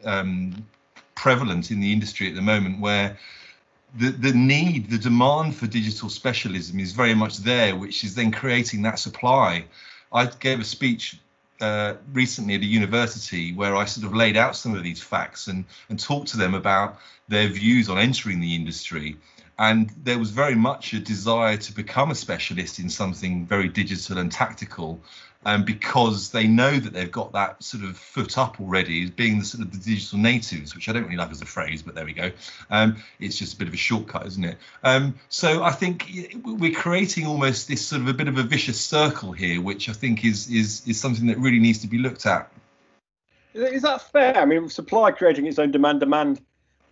um, 0.04 0.66
prevalent 1.14 1.70
in 1.70 1.80
the 1.80 1.92
industry 1.92 2.28
at 2.28 2.34
the 2.34 2.42
moment, 2.42 2.80
where 2.80 3.18
the, 3.96 4.10
the 4.10 4.32
need, 4.32 4.90
the 4.90 4.98
demand 4.98 5.54
for 5.54 5.66
digital 5.66 6.08
specialism 6.08 6.80
is 6.80 6.92
very 6.92 7.14
much 7.14 7.38
there, 7.38 7.76
which 7.76 8.04
is 8.04 8.14
then 8.14 8.32
creating 8.32 8.82
that 8.82 8.98
supply. 8.98 9.64
I 10.12 10.26
gave 10.26 10.60
a 10.60 10.64
speech 10.64 11.18
uh, 11.60 11.94
recently 12.12 12.56
at 12.56 12.62
a 12.62 12.66
university 12.66 13.52
where 13.54 13.76
I 13.76 13.84
sort 13.84 14.06
of 14.06 14.14
laid 14.14 14.36
out 14.36 14.56
some 14.56 14.74
of 14.74 14.82
these 14.82 15.02
facts 15.02 15.46
and, 15.46 15.64
and 15.88 15.98
talked 15.98 16.28
to 16.28 16.36
them 16.36 16.54
about 16.54 16.98
their 17.28 17.48
views 17.48 17.88
on 17.88 17.98
entering 17.98 18.40
the 18.40 18.54
industry. 18.54 19.16
And 19.58 19.90
there 20.02 20.18
was 20.18 20.30
very 20.30 20.54
much 20.54 20.92
a 20.94 21.00
desire 21.00 21.56
to 21.56 21.72
become 21.72 22.10
a 22.10 22.14
specialist 22.14 22.78
in 22.78 22.90
something 22.90 23.46
very 23.46 23.68
digital 23.68 24.18
and 24.18 24.30
tactical 24.30 25.00
um, 25.46 25.64
because 25.64 26.30
they 26.30 26.46
know 26.46 26.78
that 26.78 26.92
they've 26.92 27.10
got 27.10 27.32
that 27.32 27.62
sort 27.62 27.84
of 27.84 27.96
foot 27.96 28.38
up 28.38 28.60
already 28.60 29.04
as 29.04 29.10
being 29.10 29.38
the 29.38 29.44
sort 29.44 29.62
of 29.62 29.72
the 29.72 29.78
digital 29.78 30.18
natives, 30.18 30.74
which 30.74 30.88
I 30.88 30.92
don't 30.92 31.04
really 31.04 31.16
like 31.16 31.30
as 31.30 31.42
a 31.42 31.46
phrase, 31.46 31.82
but 31.82 31.94
there 31.94 32.04
we 32.04 32.12
go. 32.12 32.30
Um, 32.70 32.96
it's 33.20 33.38
just 33.38 33.54
a 33.54 33.56
bit 33.56 33.68
of 33.68 33.74
a 33.74 33.78
shortcut, 33.78 34.26
isn't 34.26 34.44
it? 34.44 34.56
Um, 34.82 35.14
so 35.28 35.62
I 35.62 35.70
think 35.70 36.10
we're 36.44 36.74
creating 36.74 37.26
almost 37.26 37.68
this 37.68 37.86
sort 37.86 38.02
of 38.02 38.08
a 38.08 38.14
bit 38.14 38.28
of 38.28 38.38
a 38.38 38.42
vicious 38.42 38.80
circle 38.80 39.32
here, 39.32 39.60
which 39.60 39.88
I 39.88 39.92
think 39.92 40.24
is 40.24 40.48
is 40.48 40.82
is 40.86 40.98
something 40.98 41.26
that 41.26 41.38
really 41.38 41.60
needs 41.60 41.80
to 41.80 41.86
be 41.86 41.98
looked 41.98 42.26
at. 42.26 42.50
Is 43.52 43.82
that 43.82 44.02
fair? 44.10 44.36
I 44.36 44.44
mean, 44.46 44.68
supply 44.68 45.12
creating 45.12 45.46
its 45.46 45.60
own 45.60 45.70
demand, 45.70 46.00
demand 46.00 46.40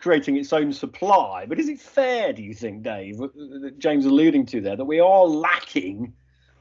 creating 0.03 0.37
its 0.37 0.53
own 0.53 0.73
supply. 0.73 1.47
But 1.47 1.61
is 1.61 1.69
it 1.69 1.81
fair, 1.81 2.33
do 2.33 2.43
you 2.43 2.55
think, 2.55 2.83
Dave, 2.83 3.19
that 3.19 3.77
James 3.79 4.05
alluding 4.05 4.47
to 4.47 4.61
there, 4.61 4.77
that 4.77 4.85
we 4.85 4.99
are 4.99 5.25
lacking 5.25 6.13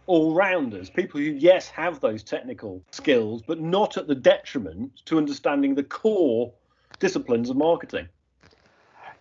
all 0.06 0.36
rounders, 0.36 0.90
people 0.90 1.20
who, 1.20 1.26
yes, 1.26 1.68
have 1.70 2.00
those 2.00 2.24
technical 2.24 2.84
skills, 2.92 3.42
but 3.46 3.60
not 3.60 3.98
at 3.98 4.08
the 4.08 4.16
detriment 4.16 5.02
to 5.06 5.18
understanding 5.18 5.74
the 5.74 5.84
core 5.84 6.54
disciplines 7.00 7.50
of 7.50 7.58
marketing. 7.58 8.08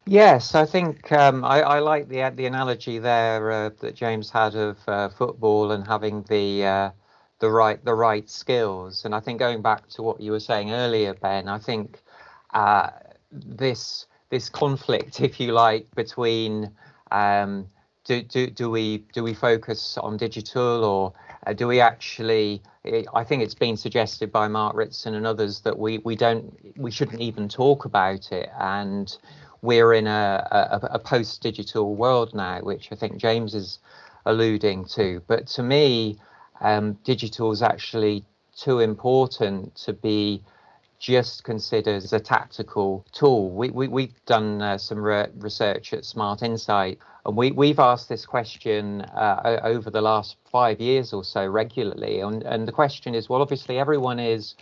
Yes, 0.07 0.55
I 0.55 0.67
think 0.67 1.11
um, 1.13 1.45
I, 1.45 1.61
I, 1.61 1.79
like 1.79 2.09
the 2.09 2.33
the 2.35 2.47
analogy 2.47 2.99
there 2.99 3.53
uh, 3.53 3.71
that 3.81 3.95
James 3.95 4.31
had 4.31 4.55
of 4.55 4.79
uh, 4.89 5.09
football 5.11 5.73
and 5.73 5.87
having 5.87 6.23
the 6.23 6.65
uh, 6.65 6.91
the 7.39 7.51
right 7.51 7.83
the 7.85 7.95
right 7.95 8.29
skills. 8.29 9.05
And 9.05 9.15
I 9.15 9.21
think 9.21 9.39
going 9.39 9.63
back 9.63 9.89
to 9.91 10.03
what 10.03 10.21
you 10.21 10.33
were 10.33 10.41
saying 10.41 10.73
earlier, 10.73 11.15
Ben, 11.15 11.49
I 11.49 11.59
think 11.59 12.01
uh, 12.55 12.91
this 13.33 14.07
this 14.31 14.49
conflict, 14.49 15.21
if 15.21 15.41
you 15.41 15.53
like, 15.53 15.93
between 15.95 16.71
um, 17.11 17.67
do, 18.05 18.23
do, 18.23 18.47
do 18.49 18.71
we 18.71 18.99
do 19.13 19.23
we 19.23 19.35
focus 19.35 19.99
on 19.99 20.17
digital 20.17 20.85
or 20.85 21.13
uh, 21.47 21.53
do 21.53 21.67
we 21.67 21.81
actually 21.81 22.63
I 23.15 23.25
think 23.25 23.43
it's 23.43 23.55
been 23.55 23.77
suggested 23.77 24.33
by 24.33 24.49
Mark 24.49 24.75
Ritson 24.75 25.15
and 25.15 25.27
others 25.27 25.61
that 25.61 25.79
we 25.79 25.99
we 25.99 26.17
don't 26.17 26.57
we 26.77 26.91
shouldn't 26.91 27.21
even 27.21 27.49
talk 27.49 27.85
about 27.85 28.33
it. 28.33 28.49
And 28.59 29.17
we're 29.63 29.93
in 29.93 30.07
a, 30.07 30.49
a, 30.51 30.87
a 30.95 30.99
post-digital 30.99 31.95
world 31.95 32.35
now 32.35 32.61
which 32.63 32.91
I 32.91 32.95
think 32.95 33.19
James 33.19 33.55
is 33.55 33.79
alluding 34.25 34.87
to. 34.87 35.23
But 35.27 35.47
to 35.49 35.63
me 35.63 36.19
um, 36.61 36.95
digital 37.05 37.53
is 37.53 37.63
actually 37.63 38.25
too 38.57 38.81
important 38.81 39.75
to 39.77 39.93
be 39.93 40.43
just 41.01 41.45
considered 41.45 41.97
as 41.97 42.13
a 42.13 42.21
tactical 42.21 43.05
tool. 43.11 43.51
We, 43.51 43.71
we, 43.71 43.89
we've 43.89 44.25
done 44.27 44.61
uh, 44.61 44.77
some 44.77 44.99
re- 44.99 45.29
research 45.39 45.95
at 45.95 46.05
Smart 46.05 46.43
Insight, 46.43 46.99
and 47.25 47.37
we, 47.37 47.51
we've 47.53 47.79
asked 47.79 48.11
this 48.11 48.27
question 48.27 49.01
uh, 49.01 49.61
over 49.65 49.91
the 49.91 50.03
last 50.03 50.37
five 50.53 50.79
years 50.79 51.15
or 51.15 51.25
so 51.25 51.47
regularly. 51.47 52.21
And, 52.21 52.43
and 52.43 52.69
the 52.69 52.73
question 52.73 53.15
is 53.15 53.31
well, 53.31 53.41
obviously, 53.41 53.79
everyone 53.79 54.21
is 54.21 54.55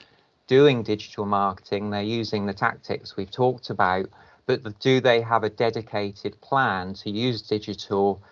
doing 0.47 0.85
digital 0.85 1.26
marketing, 1.26 1.90
they're 1.90 2.02
using 2.02 2.47
the 2.47 2.54
tactics 2.54 3.16
we've 3.16 3.30
talked 3.30 3.68
about, 3.68 4.07
but 4.47 4.78
do 4.78 5.00
they 5.00 5.21
have 5.21 5.42
a 5.42 5.50
dedicated 5.50 6.40
plan 6.40 6.95
to 6.95 7.11
use 7.11 7.42
digital 7.42 8.23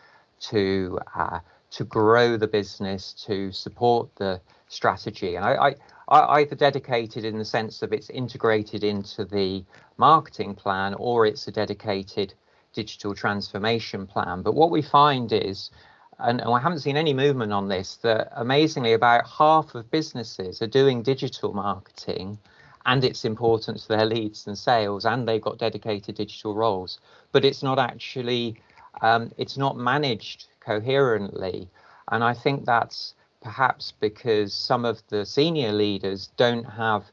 to 0.41 0.99
uh, 1.15 1.41
to 1.73 1.85
grow 1.85 2.37
the 2.37 2.47
business, 2.47 3.13
to 3.27 3.51
support 3.51 4.09
the 4.15 4.41
strategy? 4.69 5.35
And 5.35 5.45
I, 5.45 5.55
I, 5.55 5.75
either 6.09 6.55
dedicated 6.55 7.25
in 7.25 7.39
the 7.39 7.45
sense 7.45 7.83
of 7.83 7.93
it's 7.93 8.11
integrated 8.11 8.85
into 8.85 9.25
the 9.25 9.65
marketing 9.97 10.55
plan 10.55 10.95
or 10.95 11.27
it's 11.27 11.49
a 11.49 11.53
dedicated 11.53 12.35
digital 12.73 13.15
transformation 13.15 14.07
plan. 14.07 14.43
But 14.43 14.55
what 14.55 14.71
we 14.71 14.83
find 14.83 15.33
is, 15.33 15.71
and, 16.19 16.41
and 16.41 16.51
I 16.51 16.61
haven't 16.61 16.81
seen 16.81 16.97
any 16.97 17.13
movement 17.13 17.53
on 17.53 17.69
this, 17.69 17.97
that 18.03 18.33
amazingly 18.37 18.93
about 18.93 19.29
half 19.29 19.75
of 19.75 19.91
businesses 19.91 20.63
are 20.63 20.67
doing 20.67 21.03
digital 21.03 21.53
marketing 21.53 22.39
and 22.87 23.03
it's 23.05 23.25
important 23.25 23.79
to 23.81 23.89
their 23.89 24.07
leads 24.07 24.47
and 24.47 24.57
sales 24.57 25.05
and 25.05 25.29
they've 25.29 25.43
got 25.43 25.59
dedicated 25.59 26.15
digital 26.15 26.55
roles 26.55 27.01
but 27.33 27.45
it's 27.45 27.63
not 27.63 27.79
actually 27.79 28.57
um, 29.03 29.31
it's 29.37 29.59
not 29.59 29.77
managed 29.77 30.47
coherently 30.61 31.69
and 32.11 32.25
i 32.25 32.33
think 32.33 32.65
that's 32.65 33.15
perhaps 33.47 33.93
because 34.01 34.53
some 34.53 34.85
of 34.85 35.01
the 35.07 35.25
senior 35.25 35.71
leaders 35.71 36.31
don't 36.37 36.65
have 36.65 37.05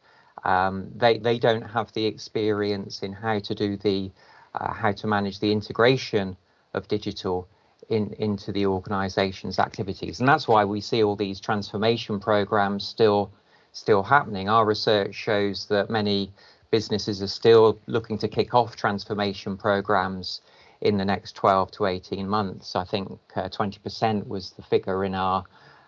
um, 0.43 0.91
they 0.95 1.19
they 1.19 1.37
don't 1.37 1.61
have 1.61 1.93
the 1.93 2.05
experience 2.05 3.03
in 3.03 3.13
how 3.13 3.37
to 3.37 3.53
do 3.53 3.77
the 3.77 4.11
uh, 4.55 4.73
how 4.73 4.91
to 4.91 5.05
manage 5.05 5.39
the 5.39 5.51
integration 5.51 6.35
of 6.73 6.87
digital 6.87 7.47
in 7.89 8.15
into 8.17 8.51
the 8.51 8.65
organization's 8.65 9.59
activities 9.59 10.19
and 10.19 10.27
that's 10.27 10.47
why 10.47 10.65
we 10.65 10.81
see 10.81 11.03
all 11.03 11.15
these 11.15 11.39
transformation 11.39 12.19
programs 12.19 12.83
still 12.83 13.31
still 13.73 14.01
happening. 14.01 14.49
Our 14.49 14.65
research 14.65 15.13
shows 15.13 15.67
that 15.67 15.89
many 15.89 16.31
businesses 16.71 17.21
are 17.21 17.35
still 17.41 17.79
looking 17.85 18.17
to 18.19 18.27
kick 18.27 18.55
off 18.55 18.75
transformation 18.75 19.55
programs 19.57 20.41
in 20.81 20.97
the 20.97 21.05
next 21.05 21.35
12 21.35 21.71
to 21.71 21.85
18 21.85 22.27
months. 22.27 22.75
I 22.75 22.85
think 22.85 23.19
uh, 23.35 23.49
20% 23.49 24.27
was 24.27 24.51
the 24.51 24.63
figure 24.63 25.05
in 25.05 25.13
our 25.15 25.43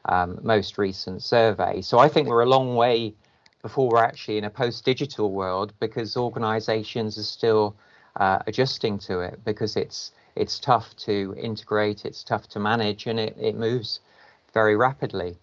um, 0.10 0.40
most 0.44 0.78
recent 0.78 1.22
survey. 1.22 1.82
So 1.82 2.00
I 2.00 2.08
think 2.08 2.28
we're 2.28 2.42
a 2.42 2.50
long 2.50 2.76
way 2.76 3.14
before 3.62 3.90
we're 3.90 4.04
actually 4.04 4.38
in 4.38 4.44
a 4.44 4.50
post-digital 4.50 5.32
world 5.32 5.74
because 5.80 6.16
organizations 6.16 7.18
are 7.18 7.24
still 7.24 7.76
uh, 8.18 8.40
adjusting 8.48 9.00
to 9.00 9.20
it 9.20 9.44
because 9.44 9.76
it's 9.76 10.12
it's 10.36 10.60
tough 10.60 10.96
to 10.98 11.34
integrate, 11.38 12.06
it's 12.06 12.24
tough 12.24 12.48
to 12.50 12.60
manage, 12.60 13.08
and 13.08 13.20
it, 13.20 13.38
it 13.40 13.56
moves 13.56 14.02
very 14.54 14.76
rapidly. 14.76 15.38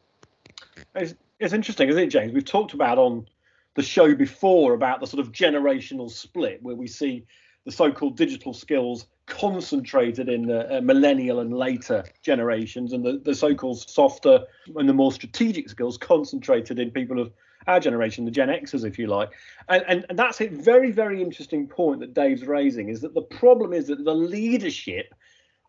It's, 0.94 1.14
it's 1.40 1.54
interesting, 1.54 1.88
isn't 1.88 2.02
it, 2.02 2.08
James? 2.08 2.32
We've 2.32 2.44
talked 2.44 2.74
about 2.74 2.98
on 2.98 3.26
the 3.74 3.82
show 3.82 4.14
before 4.14 4.74
about 4.74 5.00
the 5.00 5.06
sort 5.06 5.20
of 5.20 5.32
generational 5.32 6.10
split 6.10 6.62
where 6.62 6.76
we 6.76 6.86
see 6.86 7.24
the 7.64 7.72
so-called 7.72 8.16
digital 8.16 8.52
skills 8.52 9.06
concentrated 9.26 10.28
in 10.28 10.46
the 10.46 10.78
uh, 10.78 10.80
millennial 10.80 11.40
and 11.40 11.52
later 11.52 12.04
generations 12.22 12.92
and 12.92 13.04
the, 13.04 13.20
the 13.24 13.34
so-called 13.34 13.78
softer 13.88 14.40
and 14.76 14.88
the 14.88 14.92
more 14.92 15.12
strategic 15.12 15.68
skills 15.68 15.96
concentrated 15.96 16.78
in 16.78 16.90
people 16.90 17.20
of 17.20 17.32
our 17.68 17.78
generation 17.78 18.24
the 18.24 18.30
gen 18.30 18.48
xers 18.48 18.84
if 18.84 18.98
you 18.98 19.06
like 19.06 19.30
and, 19.68 19.84
and, 19.86 20.06
and 20.08 20.18
that's 20.18 20.40
a 20.40 20.48
very 20.48 20.90
very 20.90 21.22
interesting 21.22 21.68
point 21.68 22.00
that 22.00 22.14
dave's 22.14 22.42
raising 22.42 22.88
is 22.88 23.00
that 23.00 23.14
the 23.14 23.22
problem 23.22 23.72
is 23.72 23.86
that 23.86 24.04
the 24.04 24.14
leadership 24.14 25.14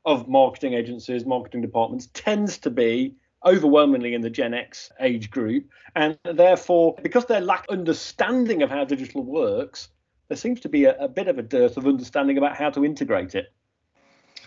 of 0.04 0.28
marketing 0.28 0.74
agencies 0.74 1.24
marketing 1.24 1.62
departments 1.62 2.08
tends 2.14 2.58
to 2.58 2.72
be 2.72 3.14
overwhelmingly 3.46 4.14
in 4.14 4.22
the 4.22 4.30
Gen 4.30 4.54
X 4.54 4.92
age 5.00 5.30
group. 5.30 5.66
And 5.96 6.18
therefore, 6.24 6.96
because 7.02 7.26
they 7.26 7.40
lack 7.40 7.66
understanding 7.70 8.62
of 8.62 8.70
how 8.70 8.86
digital 8.86 9.24
works, 9.24 9.90
there 10.34 10.38
seems 10.40 10.62
to 10.62 10.70
be 10.70 10.86
a, 10.86 10.98
a 10.98 11.08
bit 11.08 11.28
of 11.28 11.38
a 11.38 11.44
dearth 11.44 11.78
of 11.78 11.86
understanding 11.86 12.40
about 12.40 12.58
how 12.58 12.72
to 12.72 12.84
integrate 12.84 13.36
it. 13.36 13.54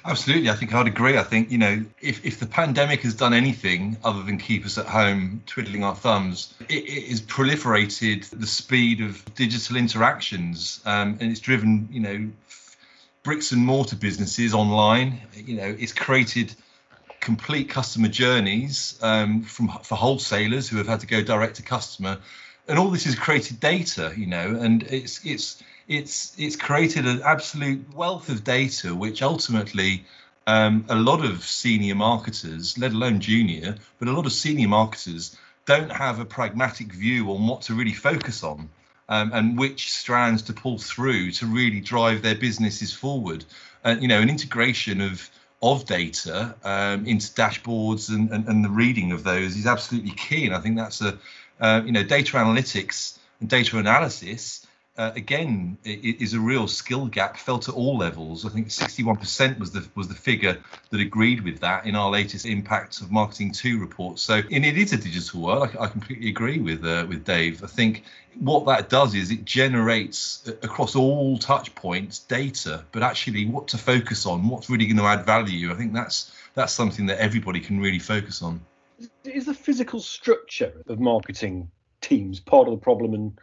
Absolutely, 0.05 0.51
I 0.51 0.55
think 0.55 0.75
I'd 0.75 0.89
agree. 0.89 1.17
I 1.17 1.23
think 1.23 1.53
you 1.53 1.59
know, 1.59 1.85
if, 2.01 2.27
if 2.27 2.41
the 2.41 2.47
pandemic 2.47 3.03
has 3.03 3.15
done 3.15 3.33
anything 3.33 3.97
other 4.03 4.21
than 4.25 4.37
keep 4.37 4.67
us 4.67 4.79
at 4.79 4.87
home 4.87 5.45
twiddling 5.47 5.85
our 5.85 5.95
thumbs, 5.95 6.53
it, 6.69 6.89
it 6.89 7.09
has 7.09 7.21
proliferated 7.21 8.29
the 8.31 8.49
speed 8.49 9.01
of 9.01 9.25
digital 9.37 9.77
interactions, 9.77 10.81
um, 10.85 11.19
and 11.21 11.31
it's 11.31 11.39
driven 11.39 11.89
you 11.93 12.01
know 12.01 12.31
bricks 13.23 13.53
and 13.53 13.65
mortar 13.65 13.95
businesses 13.95 14.55
online. 14.55 15.21
You 15.37 15.57
know, 15.57 15.77
it's 15.79 15.93
created 15.93 16.53
complete 17.21 17.69
customer 17.69 18.09
journeys 18.09 18.99
um, 19.03 19.43
from 19.43 19.69
for 19.85 19.95
wholesalers 19.95 20.69
who 20.69 20.79
have 20.79 20.89
had 20.89 20.99
to 21.01 21.07
go 21.07 21.23
direct 21.23 21.57
to 21.57 21.63
customer, 21.63 22.19
and 22.67 22.77
all 22.77 22.91
this 22.91 23.05
has 23.05 23.15
created 23.15 23.61
data, 23.61 24.13
you 24.17 24.27
know, 24.27 24.59
and 24.61 24.83
it's 24.85 25.25
it's 25.25 25.63
it's 25.89 26.35
it's 26.39 26.57
created 26.57 27.07
an 27.07 27.23
absolute 27.23 27.95
wealth 27.95 28.29
of 28.29 28.45
data, 28.45 28.95
which 28.95 29.23
ultimately 29.23 30.05
um, 30.47 30.85
a 30.89 30.97
lot 30.97 31.25
of 31.25 31.45
senior 31.45 31.95
marketers, 31.95 32.79
let 32.79 32.93
alone 32.93 33.21
junior, 33.21 33.77
but 33.99 34.09
a 34.09 34.13
lot 34.13 34.27
of 34.27 34.33
senior 34.33 34.69
marketers 34.69 35.37
don't 35.65 35.91
have 35.91 36.21
a 36.21 36.25
pragmatic 36.25 36.93
view 36.93 37.31
on 37.33 37.47
what 37.47 37.63
to 37.63 37.75
really 37.75 37.93
focus 37.93 38.43
on. 38.43 38.69
Um, 39.09 39.31
and 39.33 39.57
which 39.57 39.93
strands 39.93 40.43
to 40.43 40.53
pull 40.53 40.79
through 40.79 41.31
to 41.31 41.47
really 41.47 41.79
drive 41.79 42.23
their 42.23 42.35
businesses 42.35 42.93
forward. 42.93 43.45
And 43.85 44.03
you 44.03 44.09
know, 44.09 44.21
an 44.21 44.29
integration 44.29 45.01
of 45.01 45.31
of 45.63 45.87
data 45.87 46.55
um, 46.65 47.07
into 47.07 47.33
dashboards 47.33 48.09
and, 48.09 48.31
and, 48.31 48.47
and, 48.49 48.65
the 48.65 48.69
reading 48.69 49.13
of 49.13 49.23
those 49.23 49.57
is 49.57 49.67
absolutely 49.67 50.11
key. 50.11 50.47
And 50.47 50.55
I 50.55 50.61
think 50.61 50.77
that's 50.77 51.01
a, 51.01 51.19
uh, 51.61 51.83
you 51.85 51.93
know, 51.93 52.03
data 52.03 52.37
analytics 52.37 53.19
and 53.41 53.49
data 53.49 53.79
analysis, 53.79 54.66
uh, 54.99 55.13
again, 55.15 55.77
it 55.85 56.23
is 56.23 56.33
a 56.33 56.41
real 56.41 56.67
skill 56.67 57.07
gap 57.07 57.37
felt 57.37 57.69
at 57.69 57.75
all 57.75 57.99
levels. 57.99 58.47
I 58.47 58.49
think 58.49 58.69
61% 58.69 59.59
was 59.59 59.71
the 59.71 59.87
was 59.95 60.09
the 60.09 60.15
figure 60.15 60.59
that 60.91 61.01
agreed 61.01 61.43
with 61.43 61.61
that 61.61 61.85
in 61.85 61.95
our 61.95 62.11
latest 62.11 62.47
Impacts 62.47 63.03
of 63.03 63.11
Marketing 63.11 63.53
2 63.53 63.79
report. 63.79 64.19
So, 64.19 64.37
and 64.51 64.65
it 64.65 64.79
is 64.79 64.95
a 64.95 64.97
digital 64.97 65.43
world. 65.43 65.69
I, 65.79 65.85
I 65.85 65.87
completely 65.89 66.31
agree 66.31 66.59
with 66.59 66.83
uh, 66.85 67.05
with 67.09 67.25
Dave. 67.25 67.63
I 67.63 67.67
think 67.67 68.05
what 68.41 68.65
that 68.67 68.89
does 68.89 69.15
is 69.15 69.31
it 69.31 69.45
generates 69.45 70.49
uh, 70.49 70.53
across 70.63 70.97
all 70.97 71.39
touch 71.39 71.75
points 71.75 72.19
data 72.19 72.85
but 72.93 73.03
actually 73.03 73.47
what 73.47 73.67
to 73.69 73.79
focus 73.79 74.27
on 74.27 74.47
what's 74.49 74.69
really 74.69 74.87
going 74.87 74.97
to 74.97 75.05
add 75.05 75.25
value 75.25 75.73
i 75.73 75.75
think 75.75 75.93
that's 75.95 76.33
that's 76.55 76.73
something 76.73 77.07
that 77.07 77.19
everybody 77.19 77.61
can 77.61 77.81
really 77.81 77.99
focus 77.99 78.43
on 78.43 78.61
is 79.25 79.47
the 79.47 79.55
physical 79.55 80.01
structure 80.01 80.73
of 80.87 81.01
marketing 81.01 81.71
teams 82.03 82.41
part 82.41 82.69
of 82.69 82.73
the 82.73 82.81
problem 82.81 83.15
and 83.15 83.39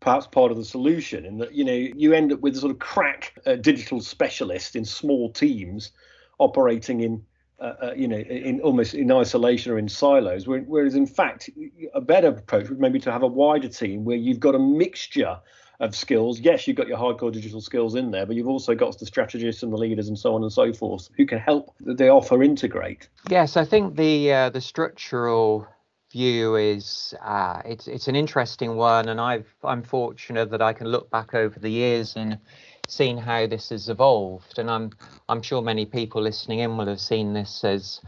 perhaps 0.00 0.26
part 0.26 0.50
of 0.50 0.56
the 0.56 0.64
solution 0.64 1.24
in 1.24 1.38
that 1.38 1.54
you 1.54 1.64
know 1.64 1.72
you 1.72 2.12
end 2.12 2.32
up 2.32 2.40
with 2.40 2.56
a 2.56 2.60
sort 2.60 2.72
of 2.72 2.78
crack 2.78 3.38
uh, 3.46 3.54
digital 3.56 4.00
specialist 4.00 4.74
in 4.74 4.84
small 4.84 5.30
teams 5.30 5.92
operating 6.38 7.00
in 7.00 7.22
uh, 7.60 7.74
uh, 7.82 7.92
you 7.94 8.08
know, 8.08 8.16
in 8.16 8.58
almost 8.62 8.94
in 8.94 9.12
isolation 9.12 9.70
or 9.70 9.78
in 9.78 9.86
silos. 9.86 10.46
Whereas, 10.46 10.94
in 10.94 11.06
fact, 11.06 11.50
a 11.92 12.00
better 12.00 12.28
approach 12.28 12.70
would 12.70 12.80
maybe 12.80 12.98
to 13.00 13.12
have 13.12 13.22
a 13.22 13.26
wider 13.26 13.68
team 13.68 14.06
where 14.06 14.16
you've 14.16 14.40
got 14.40 14.54
a 14.54 14.58
mixture 14.58 15.38
of 15.78 15.94
skills. 15.94 16.40
Yes, 16.40 16.66
you've 16.66 16.78
got 16.78 16.88
your 16.88 16.96
hardcore 16.96 17.30
digital 17.30 17.60
skills 17.60 17.94
in 17.94 18.12
there, 18.12 18.24
but 18.24 18.36
you've 18.36 18.48
also 18.48 18.74
got 18.74 18.98
the 18.98 19.04
strategists 19.04 19.62
and 19.62 19.70
the 19.72 19.76
leaders 19.76 20.08
and 20.08 20.18
so 20.18 20.34
on 20.34 20.42
and 20.42 20.50
so 20.50 20.72
forth 20.72 21.10
who 21.18 21.26
can 21.26 21.38
help 21.38 21.74
the 21.80 22.08
offer 22.08 22.42
integrate. 22.42 23.10
Yes, 23.28 23.58
I 23.58 23.66
think 23.66 23.96
the 23.96 24.32
uh, 24.32 24.48
the 24.48 24.62
structural 24.62 25.66
view 26.10 26.56
is 26.56 27.14
uh, 27.22 27.62
it's 27.64 27.86
it's 27.86 28.08
an 28.08 28.16
interesting 28.16 28.76
one, 28.76 29.08
and 29.08 29.20
I've 29.20 29.52
I'm 29.64 29.82
fortunate 29.82 30.50
that 30.50 30.62
I 30.62 30.72
can 30.72 30.88
look 30.88 31.10
back 31.10 31.34
over 31.34 31.58
the 31.58 31.70
years 31.70 32.14
and 32.16 32.38
seen 32.88 33.16
how 33.16 33.46
this 33.46 33.68
has 33.70 33.88
evolved, 33.88 34.58
and 34.58 34.70
I'm 34.70 34.90
I'm 35.28 35.42
sure 35.42 35.62
many 35.62 35.86
people 35.86 36.22
listening 36.22 36.60
in 36.60 36.76
will 36.76 36.88
have 36.88 37.00
seen 37.00 37.32
this 37.32 37.64
as 37.64 38.00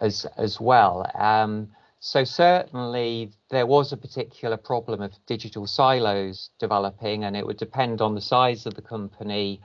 as 0.00 0.26
as 0.36 0.60
well. 0.60 1.10
Um, 1.14 1.68
so 2.00 2.24
certainly 2.24 3.30
there 3.50 3.66
was 3.66 3.92
a 3.92 3.96
particular 3.96 4.56
problem 4.56 5.02
of 5.02 5.12
digital 5.26 5.66
silos 5.66 6.50
developing, 6.58 7.24
and 7.24 7.36
it 7.36 7.46
would 7.46 7.58
depend 7.58 8.00
on 8.00 8.14
the 8.14 8.22
size 8.22 8.64
of 8.64 8.74
the 8.74 8.82
company, 8.82 9.60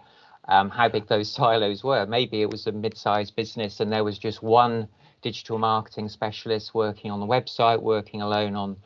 um, 0.50 0.70
how 0.70 0.90
big 0.90 1.08
those 1.08 1.32
silos 1.40 1.84
were. 1.84 2.06
Maybe 2.06 2.42
it 2.42 2.52
was 2.52 2.68
a 2.68 2.74
mid-sized 2.74 3.36
business, 3.38 3.80
and 3.80 3.92
there 3.92 4.04
was 4.04 4.20
just 4.20 4.44
one 4.44 4.90
digital 5.26 5.58
marketing 5.58 6.08
specialist 6.08 6.76
working 6.76 7.10
on 7.10 7.20
the 7.20 7.26
website, 7.26 7.82
working 7.82 8.22
alone 8.22 8.56
on 8.56 8.78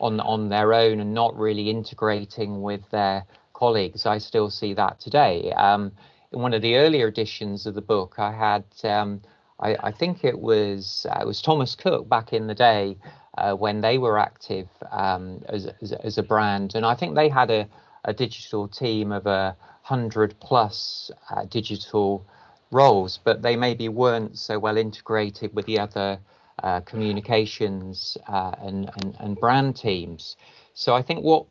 on 0.00 0.20
on 0.20 0.48
their 0.48 0.72
own, 0.72 1.00
and 1.00 1.12
not 1.12 1.36
really 1.36 1.68
integrating 1.68 2.62
with 2.62 2.80
their 2.90 3.26
colleagues. 3.52 4.06
I 4.06 4.16
still 4.16 4.48
see 4.48 4.72
that 4.74 4.98
today. 5.00 5.52
Um, 5.52 5.92
in 6.32 6.40
one 6.40 6.54
of 6.54 6.62
the 6.62 6.76
earlier 6.76 7.08
editions 7.08 7.66
of 7.66 7.74
the 7.74 7.82
book, 7.82 8.14
I 8.16 8.32
had, 8.32 8.64
um, 8.84 9.20
I, 9.60 9.76
I, 9.88 9.92
think 9.92 10.24
it 10.24 10.38
was 10.40 11.06
uh, 11.10 11.18
it 11.20 11.26
was 11.26 11.42
Thomas 11.42 11.74
Cook 11.74 12.08
back 12.08 12.32
in 12.32 12.46
the 12.46 12.54
day 12.54 12.96
uh, 13.36 13.52
when 13.52 13.82
they 13.82 13.98
were 13.98 14.18
active 14.18 14.68
um, 14.90 15.42
as, 15.50 15.68
as, 15.82 15.92
as, 15.92 16.16
a 16.16 16.22
brand, 16.22 16.74
and 16.74 16.86
I 16.86 16.94
think 16.94 17.14
they 17.14 17.28
had 17.28 17.50
a, 17.50 17.68
a 18.06 18.14
digital 18.14 18.66
team 18.66 19.12
of 19.12 19.26
a 19.26 19.54
hundred 19.82 20.40
plus 20.40 21.10
uh, 21.28 21.44
digital 21.44 22.24
roles, 22.72 23.18
but 23.22 23.42
they 23.42 23.56
maybe 23.56 23.88
weren't 23.88 24.38
so 24.38 24.58
well 24.58 24.76
integrated 24.76 25.54
with 25.54 25.66
the 25.66 25.78
other 25.78 26.18
uh, 26.62 26.80
communications 26.80 28.16
uh, 28.28 28.52
and, 28.60 28.90
and 28.96 29.16
and 29.20 29.36
brand 29.36 29.76
teams. 29.76 30.36
So 30.74 30.94
I 30.94 31.02
think 31.02 31.22
what 31.22 31.46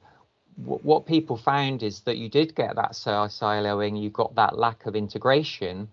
what 0.56 1.06
people 1.06 1.38
found 1.38 1.82
is 1.84 2.02
that 2.02 2.18
you 2.18 2.30
did 2.30 2.56
get 2.56 2.76
that 2.76 2.92
siloing, 2.92 4.02
you 4.02 4.10
got 4.10 4.36
that 4.36 4.58
lack 4.58 4.86
of 4.86 4.96
integration, 4.96 5.88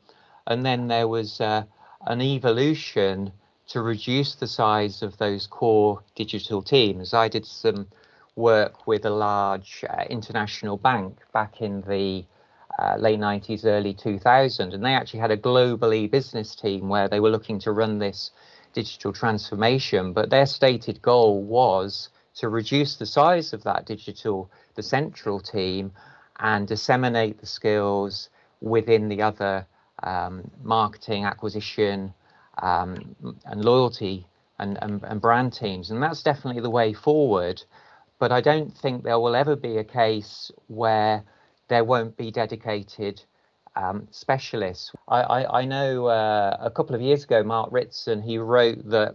and 0.46 0.64
then 0.64 0.88
there 0.88 1.08
was 1.08 1.40
uh, 1.40 1.64
an 2.06 2.20
evolution 2.20 3.32
to 3.68 3.82
reduce 3.82 4.34
the 4.34 4.46
size 4.46 5.02
of 5.02 5.16
those 5.18 5.46
core 5.46 6.02
digital 6.14 6.62
teams. 6.62 7.14
I 7.14 7.28
did 7.28 7.46
some 7.46 7.86
work 8.34 8.86
with 8.86 9.04
a 9.04 9.10
large 9.10 9.84
uh, 9.88 10.04
international 10.08 10.76
bank 10.76 11.18
back 11.32 11.60
in 11.60 11.82
the 11.82 12.24
uh, 12.78 12.96
late 12.98 13.18
90s, 13.18 13.64
early 13.64 13.92
2000, 13.94 14.72
and 14.72 14.84
they 14.84 14.94
actually 14.94 15.20
had 15.20 15.30
a 15.30 15.36
global 15.36 15.92
e-business 15.92 16.54
team 16.54 16.88
where 16.88 17.08
they 17.08 17.20
were 17.20 17.30
looking 17.30 17.58
to 17.58 17.72
run 17.72 17.98
this 17.98 18.30
digital 18.72 19.12
transformation, 19.12 20.12
but 20.12 20.30
their 20.30 20.46
stated 20.46 21.02
goal 21.02 21.42
was 21.42 22.08
to 22.36 22.48
reduce 22.48 22.96
the 22.96 23.06
size 23.06 23.52
of 23.52 23.64
that 23.64 23.84
digital, 23.84 24.50
the 24.76 24.82
central 24.82 25.40
team, 25.40 25.90
and 26.38 26.68
disseminate 26.68 27.40
the 27.40 27.46
skills 27.46 28.28
within 28.60 29.08
the 29.08 29.22
other 29.22 29.66
um, 30.02 30.48
marketing, 30.62 31.24
acquisition, 31.24 32.14
um, 32.62 33.16
and 33.46 33.64
loyalty 33.64 34.26
and, 34.58 34.78
and, 34.82 35.02
and 35.02 35.20
brand 35.20 35.52
teams. 35.52 35.90
And 35.90 36.02
that's 36.02 36.22
definitely 36.22 36.62
the 36.62 36.70
way 36.70 36.92
forward. 36.92 37.62
But 38.18 38.32
I 38.32 38.40
don't 38.40 38.76
think 38.76 39.02
there 39.02 39.18
will 39.18 39.34
ever 39.34 39.56
be 39.56 39.78
a 39.78 39.84
case 39.84 40.50
where 40.68 41.24
there 41.68 41.84
won't 41.84 42.16
be 42.16 42.30
dedicated 42.30 43.22
um, 43.76 44.08
specialists. 44.10 44.92
I, 45.06 45.20
I, 45.20 45.60
I 45.60 45.64
know 45.64 46.06
uh, 46.06 46.56
a 46.60 46.70
couple 46.70 46.94
of 46.94 47.00
years 47.00 47.24
ago, 47.24 47.42
Mark 47.42 47.70
Ritson, 47.70 48.22
he 48.22 48.38
wrote 48.38 48.88
that 48.90 49.14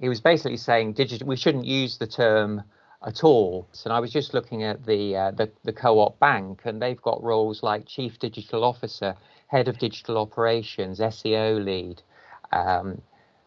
he 0.00 0.08
was 0.08 0.20
basically 0.20 0.56
saying. 0.56 0.96
We 1.24 1.36
shouldn't 1.36 1.66
use 1.66 1.98
the 1.98 2.06
term 2.06 2.62
at 3.06 3.24
all. 3.24 3.68
And 3.84 3.92
I 3.92 4.00
was 4.00 4.12
just 4.12 4.34
looking 4.34 4.62
at 4.62 4.84
the, 4.84 5.16
uh, 5.16 5.30
the 5.32 5.50
the 5.64 5.72
co-op 5.72 6.18
bank, 6.18 6.62
and 6.64 6.80
they've 6.80 7.00
got 7.00 7.22
roles 7.22 7.62
like 7.62 7.86
chief 7.86 8.18
digital 8.18 8.64
officer, 8.64 9.14
head 9.46 9.68
of 9.68 9.78
digital 9.78 10.18
operations, 10.18 11.00
SEO 11.00 11.64
lead, 11.64 12.02
um, 12.52 13.00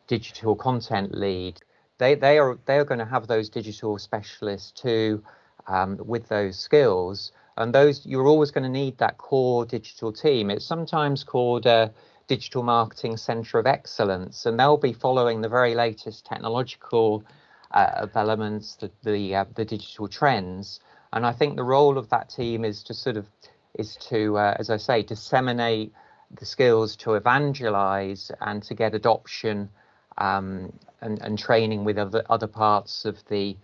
digital 0.08 0.56
content 0.56 1.14
lead. 1.14 1.60
They 1.98 2.16
they 2.16 2.40
are 2.40 2.58
they 2.66 2.78
are 2.78 2.86
going 2.86 3.00
to 3.00 3.06
have 3.06 3.28
those 3.28 3.50
digital 3.50 3.98
specialists 3.98 4.72
too, 4.72 5.24
um, 5.68 5.98
with 6.04 6.28
those 6.30 6.58
skills. 6.58 7.32
And 7.58 7.74
those 7.74 8.06
you're 8.06 8.28
always 8.28 8.52
going 8.52 8.64
to 8.64 8.70
need 8.70 8.98
that 8.98 9.18
core 9.18 9.66
digital 9.66 10.12
team. 10.12 10.50
It's 10.50 10.66
sometimes 10.66 11.24
called 11.24 11.66
a 11.66 11.92
digital 12.28 12.64
marketing 12.64 13.18
center 13.18 13.60
of 13.60 13.68
excellence, 13.68 14.46
and 14.46 14.60
they'll 14.60 14.78
be 14.78 14.94
following 14.94 15.42
the 15.42 15.50
very 15.50 15.76
latest 15.76 16.26
technological 16.26 17.24
uh, 17.72 18.06
developments, 18.06 18.76
the 18.76 18.90
the, 19.04 19.36
uh, 19.36 19.46
the 19.56 19.66
digital 19.66 20.08
trends. 20.08 20.80
And 21.12 21.26
I 21.26 21.32
think 21.32 21.56
the 21.56 21.64
role 21.64 21.98
of 21.98 22.10
that 22.10 22.30
team 22.30 22.66
is 22.66 22.84
to 22.84 22.94
sort 22.94 23.18
of 23.18 23.28
is 23.76 23.96
to, 23.98 24.38
uh, 24.38 24.56
as 24.60 24.70
I 24.70 24.78
say, 24.78 25.04
disseminate 25.04 25.94
the 26.32 26.46
skills 26.46 26.96
to 26.98 27.16
evangelize 27.16 28.32
and 28.42 28.64
to 28.64 28.74
get 28.74 28.94
adoption 28.94 29.70
um, 30.18 30.74
and, 31.02 31.22
and 31.22 31.38
training 31.38 31.84
with 31.84 31.98
other, 31.98 32.24
other 32.30 32.48
parts 32.48 33.06
of 33.06 33.18
the, 33.30 33.56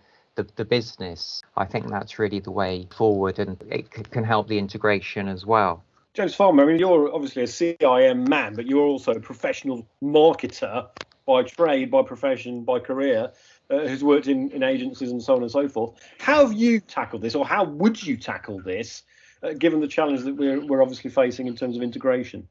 the, 0.42 0.52
the 0.56 0.64
business. 0.64 1.42
I 1.56 1.64
think 1.64 1.88
that's 1.88 2.18
really 2.18 2.40
the 2.40 2.50
way 2.50 2.88
forward 2.96 3.38
and 3.38 3.62
it 3.70 3.86
c- 3.94 4.04
can 4.04 4.24
help 4.24 4.48
the 4.48 4.58
integration 4.58 5.28
as 5.28 5.44
well. 5.44 5.84
James 6.14 6.34
Farmer, 6.34 6.64
I 6.64 6.66
mean, 6.66 6.78
you're 6.78 7.14
obviously 7.14 7.42
a 7.42 7.46
CIM 7.46 8.28
man, 8.28 8.54
but 8.54 8.66
you're 8.66 8.86
also 8.86 9.12
a 9.12 9.20
professional 9.20 9.86
marketer 10.02 10.88
by 11.26 11.42
trade, 11.44 11.90
by 11.90 12.02
profession, 12.02 12.64
by 12.64 12.80
career, 12.80 13.30
uh, 13.70 13.78
who's 13.86 14.02
worked 14.02 14.26
in, 14.26 14.50
in 14.50 14.62
agencies 14.62 15.12
and 15.12 15.22
so 15.22 15.36
on 15.36 15.42
and 15.42 15.50
so 15.50 15.68
forth. 15.68 16.00
How 16.18 16.44
have 16.46 16.54
you 16.54 16.80
tackled 16.80 17.22
this, 17.22 17.36
or 17.36 17.46
how 17.46 17.64
would 17.64 18.02
you 18.02 18.16
tackle 18.16 18.60
this, 18.60 19.04
uh, 19.42 19.52
given 19.52 19.80
the 19.80 19.86
challenge 19.86 20.22
that 20.22 20.34
we're, 20.34 20.60
we're 20.66 20.82
obviously 20.82 21.10
facing 21.10 21.46
in 21.46 21.54
terms 21.54 21.76
of 21.76 21.82
integration? 21.82 22.48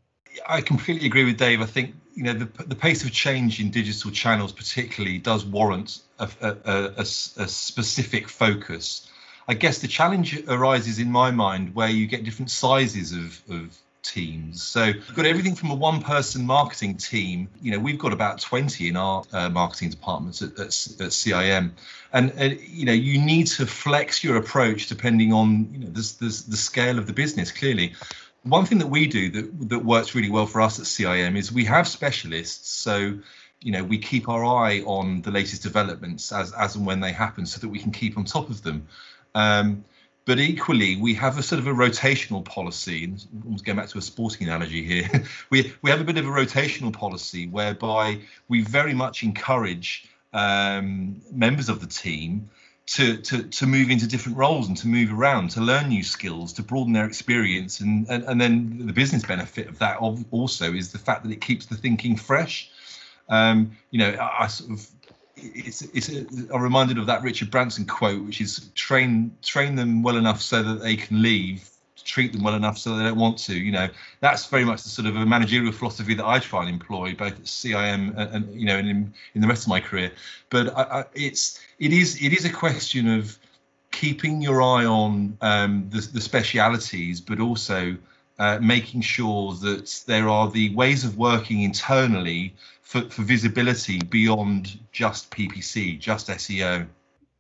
I 0.48 0.62
completely 0.62 1.08
agree 1.08 1.26
with 1.26 1.38
Dave. 1.38 1.62
I 1.62 1.66
think 1.66 1.96
you 2.14 2.24
know 2.24 2.34
the 2.34 2.46
the 2.64 2.76
pace 2.76 3.04
of 3.04 3.12
change 3.12 3.60
in 3.60 3.72
digital 3.72 4.12
channels, 4.12 4.52
particularly, 4.52 5.18
does 5.18 5.46
warrant 5.46 6.00
a, 6.20 6.30
a, 6.42 6.50
a, 6.66 7.02
a, 7.02 7.06
specific 7.06 8.28
focus. 8.28 9.08
I 9.48 9.54
guess 9.56 9.80
the 9.80 9.88
challenge 9.88 10.44
arises 10.48 11.00
in 11.00 11.12
my 11.12 11.32
mind 11.32 11.74
where 11.74 11.90
you 11.90 12.06
get 12.06 12.24
different 12.24 12.52
sizes 12.52 13.14
of, 13.14 13.42
of 13.50 13.76
teams. 14.04 14.62
So 14.62 14.86
you've 14.86 15.16
got 15.16 15.26
everything 15.26 15.56
from 15.56 15.72
a 15.72 15.76
one-person 15.76 16.46
marketing 16.46 16.98
team. 16.98 17.50
You 17.62 17.72
know, 17.72 17.80
we've 17.80 17.98
got 17.98 18.14
about 18.14 18.40
20 18.40 18.88
in 18.88 18.96
our 18.96 19.24
uh, 19.34 19.50
marketing 19.50 19.90
departments 19.90 20.42
at, 20.42 20.52
at, 20.54 20.68
at 20.68 21.12
CIM, 21.12 21.72
and 22.14 22.32
uh, 22.40 22.56
you 22.66 22.86
know, 22.86 22.94
you 22.94 23.20
need 23.20 23.48
to 23.48 23.66
flex 23.66 24.24
your 24.24 24.38
approach 24.38 24.88
depending 24.88 25.34
on 25.34 25.70
you 25.72 25.80
know 25.80 25.90
the 25.90 26.02
scale 26.58 26.98
of 26.98 27.08
the 27.08 27.14
business. 27.14 27.52
Clearly, 27.52 27.94
one 28.44 28.66
thing 28.66 28.78
that 28.80 28.88
we 28.88 29.08
do 29.08 29.30
that 29.32 29.70
that 29.70 29.80
works 29.80 30.16
really 30.16 30.30
well 30.30 30.46
for 30.46 30.62
us 30.62 30.80
at 30.80 30.86
CIM 30.86 31.38
is 31.38 31.52
we 31.52 31.66
have 31.66 31.88
specialists. 31.88 32.70
So 32.70 33.20
you 33.62 33.72
know 33.72 33.84
we 33.84 33.98
keep 33.98 34.30
our 34.30 34.44
eye 34.46 34.82
on 34.82 35.22
the 35.22 35.32
latest 35.32 35.64
developments 35.64 36.32
as 36.32 36.54
as 36.54 36.76
and 36.76 36.86
when 36.86 37.00
they 37.00 37.12
happen, 37.12 37.46
so 37.46 37.60
that 37.60 37.70
we 37.70 37.80
can 37.80 37.92
keep 37.92 38.18
on 38.18 38.26
top 38.26 38.50
of 38.50 38.64
them. 38.64 38.88
Um, 39.36 39.84
but 40.26 40.40
equally, 40.40 40.96
we 40.96 41.16
have 41.16 41.40
a 41.40 41.44
sort 41.44 41.60
of 41.60 41.66
a 41.66 41.74
rotational 41.74 42.46
policy. 42.46 43.06
And 43.06 43.64
going 43.64 43.78
back 43.78 43.88
to 43.90 43.98
a 43.98 44.02
sporting 44.02 44.48
analogy 44.48 44.84
here, 44.84 45.10
we 45.50 45.74
we 45.82 45.90
have 45.90 46.02
a 46.02 46.04
bit 46.04 46.18
of 46.18 46.26
a 46.26 46.30
rotational 46.30 46.94
policy 46.94 47.48
whereby 47.48 48.20
we 48.48 48.62
very 48.62 48.94
much 48.94 49.24
encourage 49.24 50.08
um, 50.34 51.22
members 51.32 51.70
of 51.70 51.82
the 51.82 51.88
team 51.88 52.50
to, 52.94 53.18
to, 53.18 53.44
to 53.44 53.68
move 53.68 53.92
into 53.92 54.08
different 54.08 54.38
roles 54.38 54.68
and 54.68 54.76
to 54.78 54.88
move 54.88 55.14
around, 55.14 55.52
to 55.52 55.62
learn 55.62 55.90
new 55.90 56.04
skills, 56.04 56.54
to 56.54 56.64
broaden 56.64 56.94
their 56.94 57.06
experience. 57.06 57.80
And, 57.82 58.08
and, 58.10 58.24
and 58.24 58.42
then 58.42 58.88
the 58.88 58.94
business 58.94 59.24
benefit 59.24 59.68
of 59.68 59.78
that 59.80 59.98
also 60.32 60.74
is 60.74 60.92
the 60.92 60.98
fact 60.98 61.24
that 61.24 61.32
it 61.32 61.40
keeps 61.42 61.68
the 61.68 61.76
thinking 61.76 62.16
fresh. 62.16 62.72
Um, 63.30 63.78
you 63.92 64.00
know, 64.00 64.10
I, 64.10 64.46
I 64.46 64.48
sort 64.48 64.72
of 64.72 64.88
it's 65.42 65.82
it's 65.82 66.10
a, 66.10 66.26
I'm 66.54 66.62
reminded 66.62 66.98
of 66.98 67.06
that 67.06 67.22
Richard 67.22 67.52
Branson 67.52 67.86
quote, 67.86 68.26
which 68.26 68.42
is 68.42 68.70
train 68.76 69.38
train 69.42 69.76
them 69.76 70.02
well 70.04 70.18
enough 70.18 70.42
so 70.42 70.64
that 70.64 70.82
they 70.82 70.96
can 70.96 71.22
leave, 71.22 71.70
treat 72.10 72.34
them 72.34 72.44
well 72.44 72.56
enough 72.56 72.78
so 72.78 72.96
they 72.96 73.04
don't 73.04 73.18
want 73.18 73.38
to. 73.38 73.54
You 73.54 73.72
know, 73.72 73.88
that's 74.20 74.48
very 74.48 74.66
much 74.66 74.84
the 74.84 74.90
sort 74.90 75.08
of 75.08 75.16
a 75.16 75.26
managerial 75.26 75.72
philosophy 75.72 76.16
that 76.16 76.26
I 76.26 76.40
try 76.40 76.62
and 76.62 76.70
employ 76.70 77.14
both 77.14 77.34
at 77.34 77.44
CIM 77.44 78.18
and, 78.18 78.36
and 78.36 78.60
you 78.60 78.66
know, 78.66 78.78
and 78.78 78.90
in, 78.90 79.14
in 79.36 79.42
the 79.42 79.48
rest 79.48 79.64
of 79.64 79.70
my 79.70 79.80
career. 79.80 80.12
But 80.50 80.76
I, 80.76 80.82
I, 81.00 81.06
it's 81.14 81.62
it 81.78 81.94
is 81.94 82.22
it 82.22 82.34
is 82.34 82.46
a 82.46 82.50
question 82.50 83.08
of 83.08 83.38
keeping 83.92 84.42
your 84.42 84.62
eye 84.62 84.86
on 84.86 85.38
um, 85.42 85.88
the, 85.90 86.02
the 86.02 86.22
specialities, 86.22 87.22
but 87.22 87.40
also 87.40 87.96
uh, 88.40 88.58
making 88.62 89.02
sure 89.02 89.54
that 89.56 90.04
there 90.08 90.30
are 90.30 90.50
the 90.50 90.74
ways 90.76 91.04
of 91.04 91.18
working 91.18 91.62
internally 91.62 92.54
for, 92.82 93.02
for 93.10 93.22
visibility 93.22 94.00
beyond 94.00 94.80
just 94.92 95.30
PPC, 95.32 96.00
just 96.00 96.28
SEO. 96.28 96.88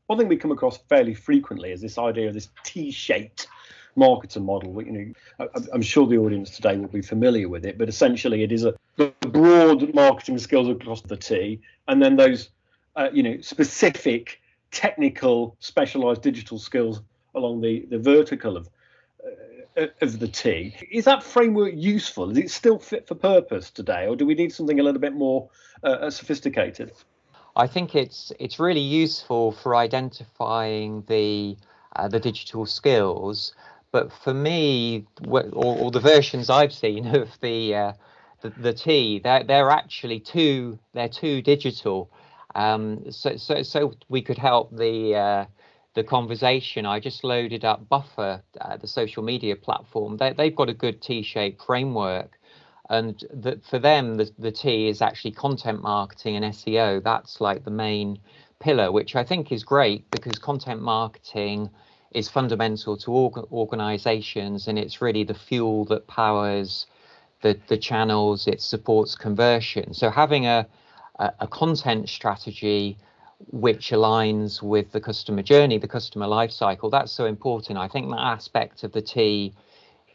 One 0.07 0.17
thing 0.17 0.27
we 0.27 0.37
come 0.37 0.51
across 0.51 0.77
fairly 0.89 1.13
frequently 1.13 1.71
is 1.71 1.81
this 1.81 1.97
idea 1.97 2.27
of 2.27 2.33
this 2.33 2.49
T-shaped 2.63 3.47
marketer 3.97 4.41
model. 4.41 4.81
You 4.81 5.13
know, 5.39 5.49
I'm 5.73 5.81
sure 5.81 6.07
the 6.07 6.17
audience 6.17 6.49
today 6.49 6.77
will 6.77 6.87
be 6.87 7.01
familiar 7.01 7.49
with 7.49 7.65
it, 7.65 7.77
but 7.77 7.89
essentially 7.89 8.43
it 8.43 8.51
is 8.51 8.65
a 8.65 8.73
broad 9.21 9.93
marketing 9.93 10.37
skills 10.37 10.69
across 10.69 11.01
the 11.01 11.17
T, 11.17 11.61
and 11.87 12.01
then 12.01 12.15
those, 12.15 12.49
uh, 12.95 13.09
you 13.13 13.23
know, 13.23 13.39
specific 13.41 14.41
technical, 14.71 15.55
specialized 15.59 16.21
digital 16.21 16.59
skills 16.59 17.01
along 17.35 17.61
the 17.61 17.85
the 17.89 17.99
vertical 17.99 18.57
of 18.57 18.69
uh, 19.77 19.87
of 20.01 20.19
the 20.19 20.27
T. 20.27 20.75
Is 20.91 21.05
that 21.05 21.23
framework 21.23 21.73
useful? 21.75 22.29
Is 22.31 22.37
it 22.37 22.51
still 22.51 22.79
fit 22.79 23.07
for 23.07 23.15
purpose 23.15 23.71
today, 23.71 24.07
or 24.07 24.15
do 24.15 24.25
we 24.25 24.35
need 24.35 24.53
something 24.53 24.79
a 24.79 24.83
little 24.83 25.01
bit 25.01 25.13
more 25.13 25.49
uh, 25.83 26.09
sophisticated? 26.09 26.91
I 27.55 27.67
think 27.67 27.95
it's 27.95 28.31
it's 28.39 28.59
really 28.59 28.79
useful 28.81 29.51
for 29.51 29.75
identifying 29.75 31.03
the 31.07 31.57
uh, 31.95 32.07
the 32.07 32.19
digital 32.19 32.65
skills 32.65 33.53
but 33.91 34.11
for 34.11 34.33
me, 34.33 35.05
or, 35.27 35.91
the 35.91 35.99
versions 35.99 36.49
I've 36.49 36.73
seen 36.73 37.07
of 37.15 37.29
the 37.41 37.75
uh, 37.75 37.93
the, 38.41 38.49
the 38.51 38.73
T, 38.73 39.19
they're 39.19 39.43
they're 39.43 39.71
actually 39.71 40.19
too 40.19 40.79
they're 40.93 41.09
too 41.09 41.41
digital. 41.41 42.11
Um, 42.55 43.11
so 43.11 43.37
so 43.37 43.63
so 43.63 43.93
we 44.07 44.21
could 44.21 44.37
help 44.37 44.75
the 44.75 45.15
uh, 45.15 45.45
the 45.95 46.03
conversation. 46.03 46.85
I 46.85 46.99
just 46.99 47.23
loaded 47.23 47.65
up 47.65 47.87
Buffer, 47.89 48.43
uh, 48.61 48.77
the 48.77 48.87
social 48.87 49.23
media 49.23 49.55
platform. 49.55 50.17
They 50.17 50.33
they've 50.33 50.55
got 50.55 50.69
a 50.69 50.73
good 50.73 51.01
T-shaped 51.01 51.63
framework, 51.63 52.39
and 52.89 53.23
the, 53.33 53.59
for 53.69 53.79
them 53.79 54.15
the 54.15 54.31
the 54.37 54.51
T 54.51 54.87
is 54.87 55.01
actually 55.01 55.31
content 55.31 55.81
marketing 55.81 56.35
and 56.35 56.45
SEO. 56.45 57.03
That's 57.03 57.41
like 57.41 57.63
the 57.63 57.71
main 57.71 58.19
pillar, 58.59 58.91
which 58.91 59.15
I 59.15 59.23
think 59.23 59.51
is 59.51 59.63
great 59.63 60.09
because 60.11 60.37
content 60.37 60.81
marketing 60.81 61.69
is 62.11 62.29
fundamental 62.29 62.97
to 62.97 63.11
org- 63.11 63.51
organizations 63.51 64.67
and 64.67 64.79
it's 64.79 65.01
really 65.01 65.23
the 65.23 65.33
fuel 65.33 65.85
that 65.85 66.07
powers 66.07 66.85
the, 67.41 67.57
the 67.67 67.77
channels, 67.77 68.47
it 68.47 68.61
supports 68.61 69.15
conversion. 69.15 69.93
So 69.93 70.09
having 70.09 70.45
a, 70.45 70.67
a, 71.19 71.31
a 71.41 71.47
content 71.47 72.09
strategy 72.09 72.97
which 73.51 73.91
aligns 73.91 74.61
with 74.61 74.91
the 74.91 74.99
customer 74.99 75.41
journey, 75.41 75.77
the 75.77 75.87
customer 75.87 76.27
life 76.27 76.51
cycle. 76.51 76.89
That's 76.89 77.11
so 77.11 77.25
important. 77.25 77.77
I 77.77 77.87
think 77.87 78.09
that 78.09 78.19
aspect 78.19 78.83
of 78.83 78.91
the 78.91 79.01
T 79.01 79.53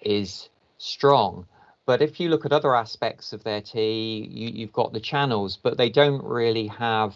is 0.03 0.51
strong. 0.79 1.47
But 1.87 2.03
if 2.03 2.21
you 2.21 2.29
look 2.29 2.45
at 2.45 2.53
other 2.53 2.75
aspects 2.75 3.33
of 3.33 3.45
their 3.45 3.61
T, 3.61 4.29
you, 4.31 4.67
have 4.67 4.73
got 4.73 4.93
the 4.93 5.01
channels, 5.01 5.59
but 5.63 5.77
they 5.77 5.91
don't 5.91 6.23
really 6.23 6.67
have 6.67 7.15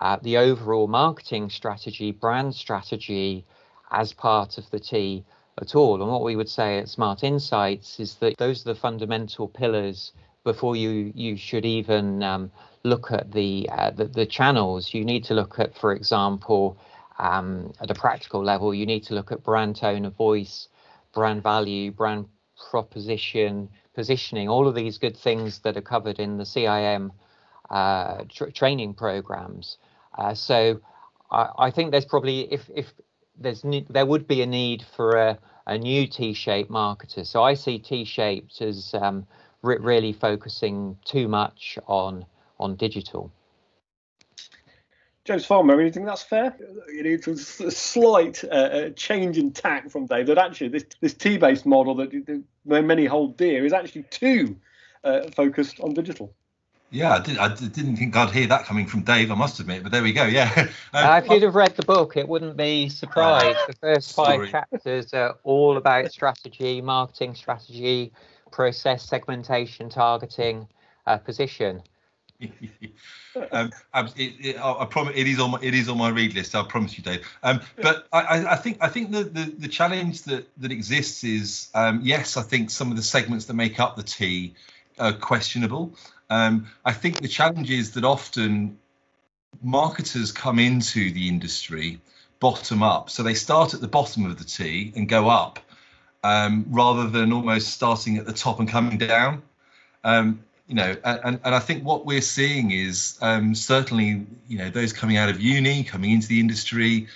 uh, 0.00 0.18
the 0.22 0.36
overall 0.36 0.86
marketing 0.86 1.50
strategy, 1.50 2.12
brand 2.12 2.54
strategy 2.54 3.44
as 3.90 4.12
part 4.12 4.58
of 4.58 4.68
the 4.70 4.80
T 4.80 5.24
at 5.60 5.74
all. 5.74 6.00
And 6.02 6.10
what 6.10 6.22
we 6.22 6.36
would 6.36 6.48
say 6.48 6.78
at 6.78 6.88
Smart 6.88 7.24
Insights 7.24 7.98
is 8.00 8.14
that 8.16 8.36
those 8.38 8.66
are 8.66 8.74
the 8.74 8.80
fundamental 8.80 9.48
pillars 9.48 10.12
before 10.44 10.76
you 10.76 11.12
you 11.14 11.36
should 11.36 11.64
even 11.64 12.22
um, 12.22 12.50
look 12.84 13.10
at 13.12 13.32
the, 13.32 13.68
uh, 13.70 13.90
the, 13.90 14.06
the 14.06 14.26
channels. 14.26 14.94
You 14.94 15.04
need 15.04 15.24
to 15.24 15.34
look 15.34 15.58
at, 15.58 15.76
for 15.76 15.92
example, 15.92 16.76
um, 17.18 17.72
at 17.80 17.90
a 17.90 17.94
practical 17.94 18.42
level, 18.42 18.74
you 18.74 18.86
need 18.86 19.04
to 19.04 19.14
look 19.14 19.32
at 19.32 19.42
brand 19.42 19.76
tone 19.76 20.04
of 20.04 20.14
voice, 20.14 20.68
brand 21.12 21.42
value, 21.42 21.90
brand 21.90 22.26
proposition, 22.70 23.68
positioning, 23.94 24.48
all 24.48 24.68
of 24.68 24.74
these 24.74 24.98
good 24.98 25.16
things 25.16 25.60
that 25.60 25.76
are 25.76 25.82
covered 25.82 26.18
in 26.18 26.38
the 26.38 26.44
CIM 26.44 27.10
uh, 27.70 28.24
tr- 28.28 28.50
training 28.50 28.94
programs. 28.94 29.78
Uh, 30.16 30.34
so 30.34 30.80
I, 31.30 31.50
I, 31.58 31.70
think 31.70 31.90
there's 31.90 32.04
probably 32.04 32.52
if 32.52 32.70
if 32.74 32.92
there's 33.40 33.64
there 33.88 34.06
would 34.06 34.26
be 34.26 34.42
a 34.42 34.46
need 34.46 34.84
for 34.96 35.16
a, 35.16 35.38
a 35.66 35.78
new 35.78 36.06
T-shaped 36.06 36.70
marketer. 36.70 37.26
So 37.26 37.42
I 37.42 37.54
see 37.54 37.78
T-shaped 37.78 38.60
as 38.60 38.94
um, 38.94 39.26
re- 39.62 39.78
really 39.78 40.12
focusing 40.12 40.96
too 41.04 41.28
much 41.28 41.78
on 41.86 42.24
on 42.58 42.76
digital. 42.76 43.30
James 45.24 45.44
Farmer, 45.44 45.74
I 45.74 45.76
mean, 45.76 45.86
you 45.86 45.92
think 45.92 46.06
that's 46.06 46.22
fair? 46.22 46.56
You 46.88 47.02
know, 47.02 47.10
it's 47.10 47.60
a 47.60 47.70
slight 47.70 48.42
uh, 48.44 48.46
uh, 48.46 48.90
change 48.90 49.36
in 49.36 49.52
tack 49.52 49.90
from 49.90 50.06
Dave 50.06 50.26
that 50.28 50.38
actually 50.38 50.68
this 50.68 50.84
this 51.00 51.14
T-based 51.14 51.66
model 51.66 51.94
that, 51.96 52.44
that 52.64 52.82
many 52.82 53.04
hold 53.04 53.36
dear 53.36 53.64
is 53.66 53.74
actually 53.74 54.04
too 54.04 54.56
uh, 55.04 55.28
focused 55.36 55.80
on 55.80 55.92
digital. 55.92 56.34
Yeah, 56.90 57.14
I, 57.14 57.18
did, 57.20 57.38
I 57.38 57.54
didn't 57.54 57.96
think 57.96 58.16
I'd 58.16 58.30
hear 58.30 58.46
that 58.46 58.64
coming 58.64 58.86
from 58.86 59.02
Dave, 59.02 59.30
I 59.30 59.34
must 59.34 59.60
admit, 59.60 59.82
but 59.82 59.92
there 59.92 60.02
we 60.02 60.12
go. 60.12 60.24
Yeah. 60.24 60.68
Um, 60.94 61.06
uh, 61.06 61.20
if 61.22 61.30
you'd 61.30 61.42
have 61.42 61.54
read 61.54 61.76
the 61.76 61.82
book, 61.82 62.16
it 62.16 62.26
wouldn't 62.26 62.56
be 62.56 62.88
surprised. 62.88 63.58
the 63.66 63.74
first 63.74 64.14
five 64.14 64.36
sorry. 64.36 64.50
chapters 64.50 65.12
are 65.12 65.36
all 65.44 65.76
about 65.76 66.10
strategy, 66.10 66.80
marketing 66.80 67.34
strategy, 67.34 68.10
process, 68.50 69.04
segmentation, 69.04 69.90
targeting, 69.90 70.66
uh, 71.06 71.18
position. 71.18 71.82
um, 73.52 73.70
it, 74.16 74.34
it, 74.40 74.56
I, 74.56 74.72
I, 74.72 74.84
promise 74.86 75.12
it 75.14 75.26
is 75.26 75.38
on 75.38 75.50
my, 75.50 75.58
it 75.60 75.74
is 75.74 75.90
on 75.90 75.98
my 75.98 76.08
read 76.08 76.34
list. 76.34 76.54
I 76.54 76.62
promise 76.62 76.96
you, 76.96 77.04
Dave. 77.04 77.26
Um, 77.42 77.60
but 77.76 78.06
I, 78.12 78.46
I, 78.46 78.56
think 78.56 78.78
I 78.80 78.88
think 78.88 79.10
the, 79.10 79.24
the, 79.24 79.54
the 79.58 79.68
challenge 79.68 80.22
that 80.22 80.48
that 80.58 80.72
exists 80.72 81.22
is 81.22 81.68
um, 81.74 82.00
yes, 82.02 82.36
I 82.36 82.42
think 82.42 82.70
some 82.70 82.90
of 82.90 82.96
the 82.96 83.02
segments 83.02 83.44
that 83.46 83.54
make 83.54 83.78
up 83.78 83.96
the 83.96 84.02
T 84.02 84.54
are 84.98 85.12
questionable. 85.12 85.94
Um, 86.30 86.66
I 86.84 86.92
think 86.92 87.20
the 87.20 87.28
challenge 87.28 87.70
is 87.70 87.92
that 87.92 88.04
often 88.04 88.78
marketers 89.62 90.30
come 90.32 90.58
into 90.58 91.10
the 91.12 91.28
industry 91.28 92.00
bottom 92.40 92.82
up, 92.82 93.10
so 93.10 93.22
they 93.22 93.34
start 93.34 93.74
at 93.74 93.80
the 93.80 93.88
bottom 93.88 94.26
of 94.26 94.38
the 94.38 94.44
T 94.44 94.92
and 94.94 95.08
go 95.08 95.28
up, 95.28 95.58
um, 96.22 96.66
rather 96.68 97.08
than 97.08 97.32
almost 97.32 97.68
starting 97.68 98.18
at 98.18 98.26
the 98.26 98.32
top 98.32 98.60
and 98.60 98.68
coming 98.68 98.98
down. 98.98 99.42
Um, 100.04 100.44
you 100.68 100.74
know, 100.74 100.94
and, 101.02 101.40
and 101.42 101.54
I 101.54 101.58
think 101.58 101.82
what 101.82 102.04
we're 102.04 102.20
seeing 102.20 102.72
is 102.72 103.18
um, 103.22 103.54
certainly, 103.54 104.26
you 104.48 104.58
know, 104.58 104.68
those 104.68 104.92
coming 104.92 105.16
out 105.16 105.30
of 105.30 105.40
uni, 105.40 105.82
coming 105.82 106.10
into 106.10 106.28
the 106.28 106.38
industry, 106.38 107.08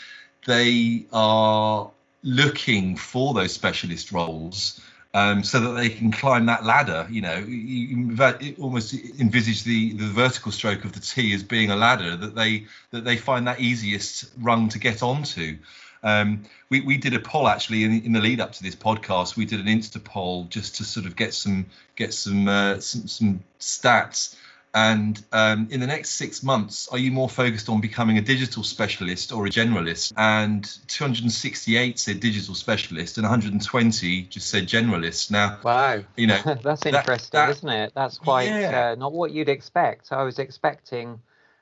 they 0.46 1.04
are 1.12 1.90
looking 2.22 2.96
for 2.96 3.34
those 3.34 3.52
specialist 3.52 4.10
roles 4.10 4.80
um, 5.14 5.42
so 5.42 5.60
that 5.60 5.72
they 5.72 5.88
can 5.88 6.10
climb 6.10 6.46
that 6.46 6.64
ladder. 6.64 7.06
You 7.10 7.22
know, 7.22 7.38
you, 7.38 8.14
you 8.16 8.56
almost 8.60 8.94
envisage 9.20 9.64
the, 9.64 9.92
the 9.92 10.06
vertical 10.06 10.52
stroke 10.52 10.84
of 10.84 10.92
the 10.92 11.00
T 11.00 11.34
as 11.34 11.42
being 11.42 11.70
a 11.70 11.76
ladder 11.76 12.16
that 12.16 12.34
they 12.34 12.66
that 12.90 13.04
they 13.04 13.16
find 13.16 13.46
that 13.46 13.60
easiest 13.60 14.30
rung 14.38 14.68
to 14.70 14.78
get 14.78 15.02
onto. 15.02 15.58
Um, 16.04 16.44
we, 16.68 16.80
we 16.80 16.96
did 16.96 17.14
a 17.14 17.20
poll 17.20 17.46
actually 17.46 17.84
in, 17.84 18.02
in 18.02 18.12
the 18.12 18.20
lead 18.20 18.40
up 18.40 18.52
to 18.52 18.62
this 18.62 18.74
podcast. 18.74 19.36
We 19.36 19.44
did 19.44 19.60
an 19.60 19.66
Insta 19.66 20.02
poll 20.02 20.44
just 20.44 20.76
to 20.76 20.84
sort 20.84 21.06
of 21.06 21.14
get 21.14 21.34
some 21.34 21.66
get 21.94 22.12
some 22.12 22.48
uh, 22.48 22.80
some, 22.80 23.06
some 23.06 23.44
stats. 23.60 24.36
And 24.74 25.22
um, 25.32 25.68
in 25.70 25.80
the 25.80 25.86
next 25.86 26.10
six 26.10 26.42
months, 26.42 26.88
are 26.88 26.98
you 26.98 27.12
more 27.12 27.28
focused 27.28 27.68
on 27.68 27.82
becoming 27.82 28.16
a 28.16 28.22
digital 28.22 28.62
specialist 28.62 29.30
or 29.30 29.46
a 29.46 29.50
generalist? 29.50 30.14
And 30.16 30.64
268 30.88 31.98
said 31.98 32.20
digital 32.20 32.54
specialist, 32.54 33.18
and 33.18 33.24
120 33.24 34.22
just 34.22 34.48
said 34.48 34.66
generalist. 34.66 35.30
Now, 35.30 35.58
wow, 35.62 36.02
you 36.16 36.26
know 36.26 36.40
that's 36.62 36.86
interesting, 36.86 37.38
that, 37.38 37.50
isn't 37.50 37.68
it? 37.68 37.92
That's 37.94 38.16
quite 38.16 38.48
yeah. 38.48 38.92
uh, 38.92 38.94
not 38.94 39.12
what 39.12 39.32
you'd 39.32 39.50
expect. 39.50 40.10
I 40.10 40.22
was 40.22 40.38
expecting 40.38 41.20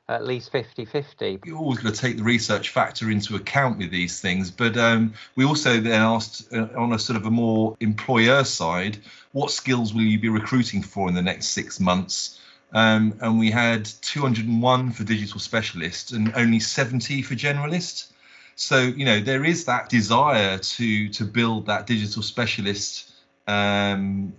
at 0.09 0.25
least 0.25 0.51
50 0.51 0.85
50. 0.85 1.41
You're 1.45 1.57
always 1.57 1.79
going 1.79 1.95
to 1.95 2.01
take 2.01 2.17
the 2.17 2.25
research 2.25 2.71
factor 2.71 3.11
into 3.11 3.37
account 3.37 3.79
with 3.79 3.91
these 3.91 4.21
things, 4.21 4.51
but 4.51 4.77
um, 4.77 5.15
we 5.37 5.45
also 5.45 5.81
then 5.81 6.01
asked 6.01 6.53
uh, 6.53 6.69
on 6.77 6.93
a 6.93 6.99
sort 6.99 7.17
of 7.17 7.27
a 7.27 7.31
more 7.31 7.77
employer 7.81 8.45
side, 8.45 8.99
what 9.33 9.51
skills 9.51 9.95
will 9.95 10.03
you 10.03 10.19
be 10.19 10.29
recruiting 10.29 10.83
for 10.83 11.09
in 11.09 11.15
the 11.15 11.23
next 11.23 11.49
six 11.49 11.79
months? 11.79 12.40
Um, 12.73 13.19
and 13.21 13.39
we 13.39 13.51
had 13.51 13.85
201 14.03 14.93
for 14.93 15.05
digital 15.05 15.41
specialists 15.41 16.13
and 16.13 16.33
only 16.37 16.61
70 16.61 17.23
for 17.23 17.35
generalists. 17.35 18.13
So 18.55 18.79
you 18.81 19.05
know 19.05 19.21
there 19.21 19.45
is 19.45 19.65
that 19.65 19.89
desire 19.89 20.59
to 20.59 21.09
to 21.09 21.25
build 21.25 21.67
that 21.67 21.87
digital 21.87 22.23
specialist 22.23 23.11
um, 23.49 24.35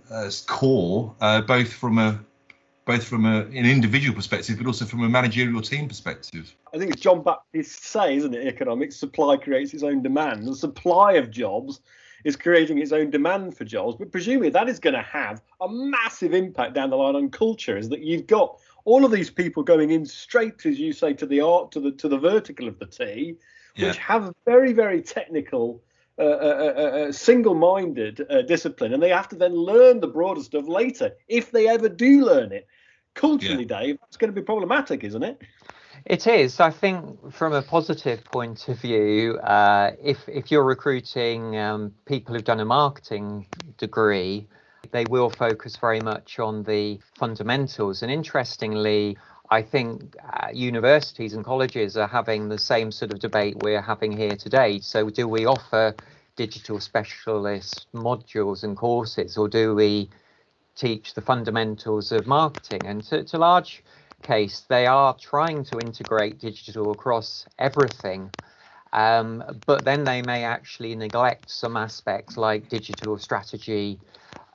core, 0.46 1.14
uh, 1.20 1.40
both 1.42 1.72
from 1.72 1.98
a 1.98 2.20
both 2.84 3.04
from 3.04 3.26
a, 3.26 3.40
an 3.42 3.66
individual 3.66 4.14
perspective, 4.14 4.58
but 4.58 4.66
also 4.66 4.84
from 4.84 5.02
a 5.02 5.08
managerial 5.08 5.60
team 5.60 5.88
perspective. 5.88 6.54
I 6.74 6.78
think 6.78 6.92
it's 6.92 7.00
John 7.00 7.22
Baptiste 7.22 7.84
Say, 7.84 8.16
isn't 8.16 8.34
it? 8.34 8.46
Economics 8.46 8.96
supply 8.96 9.36
creates 9.36 9.72
its 9.72 9.82
own 9.82 10.02
demand. 10.02 10.46
The 10.46 10.56
supply 10.56 11.12
of 11.14 11.30
jobs 11.30 11.80
is 12.24 12.36
creating 12.36 12.78
its 12.78 12.92
own 12.92 13.10
demand 13.10 13.56
for 13.56 13.64
jobs, 13.64 13.96
but 13.98 14.12
presumably 14.12 14.50
that 14.50 14.68
is 14.68 14.78
going 14.78 14.94
to 14.94 15.02
have 15.02 15.42
a 15.60 15.68
massive 15.68 16.34
impact 16.34 16.74
down 16.74 16.90
the 16.90 16.96
line 16.96 17.16
on 17.16 17.30
culture. 17.30 17.76
Is 17.76 17.88
that 17.88 18.00
you've 18.00 18.26
got 18.26 18.58
all 18.84 19.04
of 19.04 19.12
these 19.12 19.30
people 19.30 19.62
going 19.62 19.90
in 19.90 20.04
straight, 20.06 20.66
as 20.66 20.78
you 20.78 20.92
say, 20.92 21.12
to 21.14 21.26
the 21.26 21.40
art, 21.40 21.72
to 21.72 21.80
the 21.80 21.92
to 21.92 22.08
the 22.08 22.18
vertical 22.18 22.68
of 22.68 22.78
the 22.78 22.86
T, 22.86 23.36
which 23.78 23.96
have 23.98 24.32
very 24.44 24.72
very 24.72 25.02
technical 25.02 25.82
uh, 26.18 26.22
uh, 26.22 26.74
uh, 26.76 26.80
uh, 26.80 27.12
single-minded 27.12 28.26
uh, 28.28 28.42
discipline, 28.42 28.92
and 28.92 29.02
they 29.02 29.08
have 29.08 29.28
to 29.28 29.36
then 29.36 29.54
learn 29.54 29.98
the 29.98 30.06
broader 30.06 30.42
stuff 30.42 30.68
later 30.68 31.12
if 31.26 31.50
they 31.50 31.66
ever 31.68 31.88
do 31.88 32.24
learn 32.24 32.52
it. 32.52 32.66
Culturally, 33.14 33.66
yeah. 33.68 33.80
Dave, 33.80 33.98
it's 34.08 34.18
going 34.18 34.32
to 34.32 34.40
be 34.40 34.44
problematic, 34.44 35.04
isn't 35.04 35.22
it? 35.22 35.40
It 36.04 36.26
is. 36.26 36.58
I 36.58 36.70
think 36.70 37.32
from 37.32 37.52
a 37.52 37.62
positive 37.62 38.24
point 38.24 38.68
of 38.68 38.80
view, 38.80 39.38
uh, 39.38 39.92
if 40.02 40.28
if 40.28 40.50
you're 40.50 40.64
recruiting 40.64 41.56
um, 41.56 41.94
people 42.06 42.34
who've 42.34 42.44
done 42.44 42.58
a 42.60 42.64
marketing 42.64 43.46
degree, 43.78 44.48
they 44.90 45.04
will 45.08 45.30
focus 45.30 45.76
very 45.76 46.00
much 46.00 46.40
on 46.40 46.64
the 46.64 46.98
fundamentals. 47.16 48.02
And 48.02 48.10
interestingly, 48.10 49.16
I 49.50 49.62
think 49.62 50.16
uh, 50.32 50.48
universities 50.52 51.34
and 51.34 51.44
colleges 51.44 51.96
are 51.96 52.08
having 52.08 52.48
the 52.48 52.58
same 52.58 52.90
sort 52.90 53.12
of 53.12 53.20
debate 53.20 53.56
we're 53.62 53.82
having 53.82 54.10
here 54.10 54.34
today. 54.36 54.80
So, 54.80 55.08
do 55.08 55.28
we 55.28 55.46
offer 55.46 55.94
digital 56.34 56.80
specialist 56.80 57.86
modules 57.94 58.64
and 58.64 58.76
courses, 58.76 59.36
or 59.36 59.48
do 59.48 59.74
we 59.76 60.10
teach 60.74 61.14
the 61.14 61.20
fundamentals 61.20 62.10
of 62.10 62.26
marketing? 62.26 62.86
And 62.86 63.04
to, 63.04 63.22
to 63.22 63.38
large 63.38 63.84
case, 64.22 64.60
they 64.68 64.86
are 64.86 65.14
trying 65.16 65.64
to 65.64 65.80
integrate 65.80 66.38
digital 66.38 66.92
across 66.92 67.46
everything. 67.58 68.30
Um, 68.92 69.42
but 69.66 69.84
then 69.84 70.04
they 70.04 70.20
may 70.20 70.44
actually 70.44 70.94
neglect 70.94 71.50
some 71.50 71.76
aspects 71.76 72.36
like 72.36 72.68
digital 72.68 73.18
strategy 73.18 73.98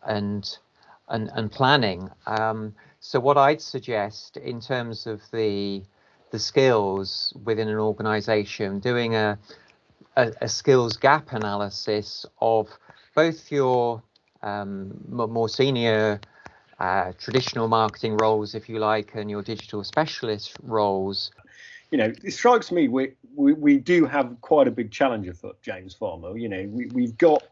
and 0.06 0.58
and, 1.10 1.30
and 1.34 1.52
planning. 1.52 2.10
Um, 2.26 2.76
so 3.00 3.20
what 3.20 3.38
I'd 3.38 3.62
suggest 3.62 4.38
in 4.38 4.60
terms 4.60 5.08
of 5.08 5.22
the 5.32 5.84
the 6.32 6.40
skills 6.40 7.34
within 7.46 7.70
an 7.70 7.78
organization, 7.78 8.80
doing 8.80 9.16
a, 9.16 9.40
a, 10.18 10.34
a 10.42 10.50
skills 10.50 10.98
gap 10.98 11.32
analysis 11.32 12.26
of 12.42 12.68
both 13.16 13.50
your 13.50 14.04
um, 14.44 14.94
more 15.10 15.50
senior 15.50 16.20
uh, 16.80 17.12
traditional 17.20 17.68
marketing 17.68 18.18
roles, 18.18 18.56
if 18.56 18.70
you 18.70 18.80
like, 18.80 19.16
and 19.16 19.30
your 19.30 19.42
digital 19.42 19.84
specialist 19.84 20.56
roles. 20.64 21.32
You 21.92 21.98
know, 21.98 22.14
it 22.24 22.32
strikes 22.32 22.72
me 22.72 22.88
we, 22.88 23.14
we, 23.36 23.54
we 23.54 23.78
do 23.78 24.06
have 24.06 24.36
quite 24.42 24.68
a 24.68 24.72
big 24.72 24.92
challenge 24.92 25.28
afoot, 25.28 25.62
James 25.62 25.94
Farmer. 25.94 26.38
You 26.38 26.50
know, 26.50 26.66
we, 26.70 26.88
we've 26.88 27.18
got 27.18 27.44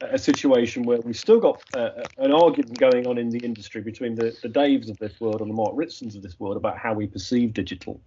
a 0.00 0.18
situation 0.18 0.84
where 0.84 1.00
we've 1.00 1.18
still 1.18 1.40
got 1.40 1.62
uh, 1.74 1.90
an 2.18 2.32
argument 2.32 2.78
going 2.78 3.06
on 3.06 3.18
in 3.18 3.30
the 3.30 3.38
industry 3.38 3.80
between 3.80 4.14
the, 4.14 4.36
the 4.42 4.48
Daves 4.48 4.88
of 4.88 4.98
this 4.98 5.18
world 5.20 5.40
and 5.40 5.50
the 5.50 5.54
Mark 5.54 5.74
Ritsons 5.74 6.14
of 6.14 6.22
this 6.22 6.38
world 6.38 6.56
about 6.56 6.78
how 6.78 6.94
we 6.94 7.06
perceive 7.06 7.52
digital, 7.52 8.00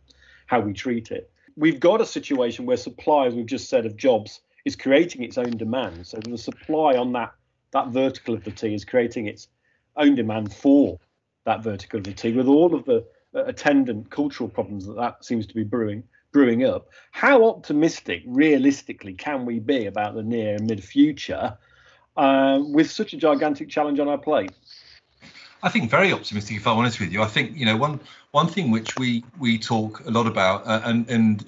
how 0.46 0.62
we 0.62 0.72
treat 0.72 1.12
it. 1.12 1.30
we've 1.58 1.80
got 1.80 2.00
a 2.00 2.06
situation 2.06 2.66
where 2.66 2.78
supply, 2.78 3.28
as 3.28 3.36
we've 3.36 3.46
just 3.46 3.70
said, 3.70 3.86
of 3.86 3.98
jobs 3.98 4.42
is 4.64 4.76
creating 4.76 5.24
its 5.24 5.38
own 5.38 5.58
demand. 5.58 6.08
So 6.08 6.20
the 6.22 6.38
supply 6.38 6.96
on 6.96 7.12
that 7.14 7.34
that 7.72 7.88
vertical 7.88 8.34
of 8.34 8.44
the 8.44 8.52
T 8.52 8.74
is 8.74 8.84
creating 8.84 9.28
its 9.28 9.48
own 9.98 10.16
demand 10.16 10.54
for 10.54 11.00
that 11.46 11.64
vertical 11.64 12.02
T, 12.02 12.34
with 12.34 12.48
all 12.48 12.76
of 12.76 12.86
the 12.86 13.06
uh, 13.36 13.46
attendant 13.46 14.10
cultural 14.12 14.50
problems 14.50 14.86
that 14.86 14.96
that 14.98 15.24
seems 15.24 15.48
to 15.48 15.54
be 15.54 15.64
brewing 15.64 16.04
brewing 16.32 16.64
up. 16.64 16.90
How 17.12 17.46
optimistic, 17.46 18.24
realistically, 18.26 19.14
can 19.14 19.46
we 19.46 19.60
be 19.60 19.86
about 19.86 20.16
the 20.16 20.24
near 20.24 20.56
and 20.56 20.68
mid 20.68 20.84
future 20.84 21.58
uh, 22.16 22.62
with 22.62 22.90
such 22.90 23.14
a 23.14 23.18
gigantic 23.18 23.70
challenge 23.70 24.00
on 24.00 24.08
our 24.08 24.18
plate? 24.18 24.52
I 25.64 25.70
think 25.70 25.92
very 25.92 26.12
optimistic. 26.12 26.58
If 26.58 26.68
I'm 26.68 26.78
honest 26.78 27.00
with 27.00 27.12
you, 27.12 27.22
I 27.22 27.28
think 27.28 27.56
you 27.56 27.66
know 27.66 27.78
one 27.78 28.00
one 28.32 28.48
thing 28.48 28.72
which 28.72 28.98
we 28.98 29.24
we 29.40 29.58
talk 29.58 30.06
a 30.06 30.12
lot 30.12 30.28
about, 30.28 30.66
uh, 30.66 30.82
and 30.84 31.08
and 31.10 31.46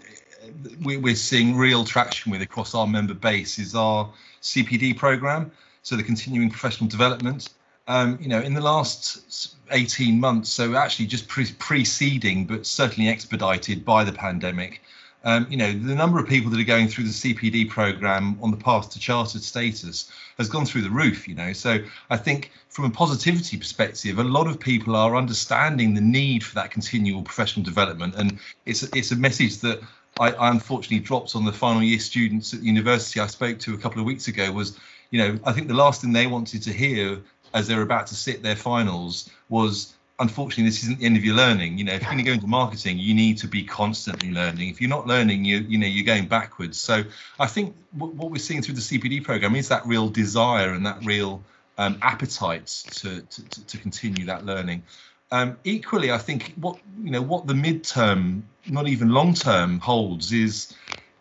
we, 0.84 0.98
we're 0.98 1.16
seeing 1.16 1.56
real 1.56 1.84
traction 1.84 2.32
with 2.32 2.42
across 2.42 2.76
our 2.76 2.86
member 2.86 3.14
base 3.14 3.58
is 3.58 3.74
our 3.76 4.10
CPD 4.42 4.98
program, 4.98 5.52
so 5.82 5.96
the 5.96 6.04
continuing 6.04 6.50
professional 6.50 6.90
development. 6.90 7.50
Um, 7.88 8.18
you 8.22 8.30
know, 8.30 8.40
in 8.40 8.54
the 8.54 8.62
last 8.62 9.56
18 9.72 10.20
months, 10.20 10.50
so 10.50 10.76
actually 10.76 11.06
just 11.06 11.28
pre- 11.28 11.54
preceding, 11.60 12.46
but 12.46 12.66
certainly 12.66 13.10
expedited 13.10 13.84
by 13.84 14.06
the 14.06 14.14
pandemic, 14.14 14.82
um, 15.26 15.48
you 15.50 15.56
know, 15.56 15.72
the 15.72 15.96
number 15.96 16.20
of 16.20 16.28
people 16.28 16.52
that 16.52 16.60
are 16.60 16.66
going 16.66 16.88
through 16.88 17.06
the 17.06 17.10
CPD 17.10 17.70
program 17.70 18.38
on 18.42 18.52
the 18.52 18.58
path 18.58 18.90
to 18.92 19.00
chartered 19.00 19.42
status 19.42 20.12
has 20.38 20.50
gone 20.50 20.66
through 20.66 20.82
the 20.82 20.90
roof, 20.90 21.28
you 21.28 21.36
know. 21.36 21.54
So 21.54 21.80
I 22.10 22.18
think 22.18 22.52
from 22.70 22.86
a 22.86 22.90
positivity 22.90 23.58
perspective, 23.58 24.20
a 24.20 24.24
lot 24.24 24.48
of 24.48 24.60
people 24.60 24.96
are 24.98 25.16
understanding 25.16 25.94
the 25.94 26.02
need 26.02 26.44
for 26.44 26.56
that 26.56 26.72
continual 26.72 27.22
professional 27.22 27.64
development. 27.64 28.16
And 28.16 28.38
it's, 28.66 28.84
it's 28.84 29.12
a 29.12 29.16
message 29.16 29.60
that 29.60 29.82
I, 30.20 30.32
I 30.32 30.50
unfortunately 30.50 31.00
dropped 31.00 31.38
on 31.38 31.46
the 31.46 31.54
final 31.54 31.82
year 31.82 32.00
students 32.00 32.54
at 32.54 32.60
the 32.60 32.66
university 32.66 33.22
I 33.22 33.28
spoke 33.28 33.60
to 33.60 33.74
a 33.74 33.78
couple 33.78 34.02
of 34.02 34.06
weeks 34.06 34.28
ago 34.28 34.52
was, 34.52 34.78
you 35.12 35.20
know, 35.20 35.40
I 35.46 35.54
think 35.54 35.70
the 35.70 35.74
last 35.74 36.02
thing 36.02 36.12
they 36.12 36.28
wanted 36.28 36.64
to 36.64 36.74
hear 36.74 37.22
as 37.54 37.68
they're 37.68 37.82
about 37.82 38.08
to 38.08 38.16
sit 38.16 38.44
their 38.44 38.56
finals 38.56 39.30
was 39.50 39.94
unfortunately 40.20 40.66
this 40.66 40.84
isn't 40.84 41.00
the 41.00 41.06
end 41.06 41.18
of 41.18 41.26
your 41.26 41.36
learning. 41.36 41.78
You 41.78 41.84
know 41.86 41.94
if 41.94 42.02
you're 42.02 42.12
going 42.12 42.24
to 42.24 42.24
go 42.24 42.34
into 42.34 42.48
marketing 42.48 43.00
you 43.00 43.14
need 43.14 43.38
to 43.40 43.48
be 43.48 43.64
constantly 43.64 44.32
learning. 44.32 44.70
If 44.70 44.82
you're 44.82 44.90
not 44.90 45.08
learning 45.08 45.46
you 45.46 45.58
you 45.60 45.78
know 45.78 45.88
you're 45.88 46.06
going 46.06 46.28
backwards. 46.28 46.80
So 46.80 47.04
i 47.40 47.48
think 47.48 47.76
w- 47.98 48.14
what 48.14 48.32
we're 48.32 48.38
seeing 48.38 48.62
through 48.62 48.76
the 48.76 48.82
cpd 48.82 49.24
program 49.24 49.56
is 49.56 49.70
that 49.70 49.86
real 49.86 50.10
desire 50.10 50.74
and 50.74 50.86
that 50.86 51.04
real 51.04 51.44
um, 51.78 51.98
appetite 52.02 52.68
to, 52.68 53.22
to, 53.22 53.66
to 53.66 53.78
continue 53.80 54.26
that 54.26 54.46
learning. 54.46 54.84
Um, 55.32 55.58
equally 55.64 56.12
i 56.12 56.20
think 56.20 56.54
what 56.58 56.78
you 57.04 57.10
know 57.10 57.22
what 57.22 57.48
the 57.48 57.56
midterm 57.56 58.44
not 58.68 58.88
even 58.88 59.10
long 59.10 59.34
term 59.34 59.80
holds 59.80 60.32
is 60.32 60.76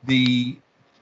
the 0.05 0.57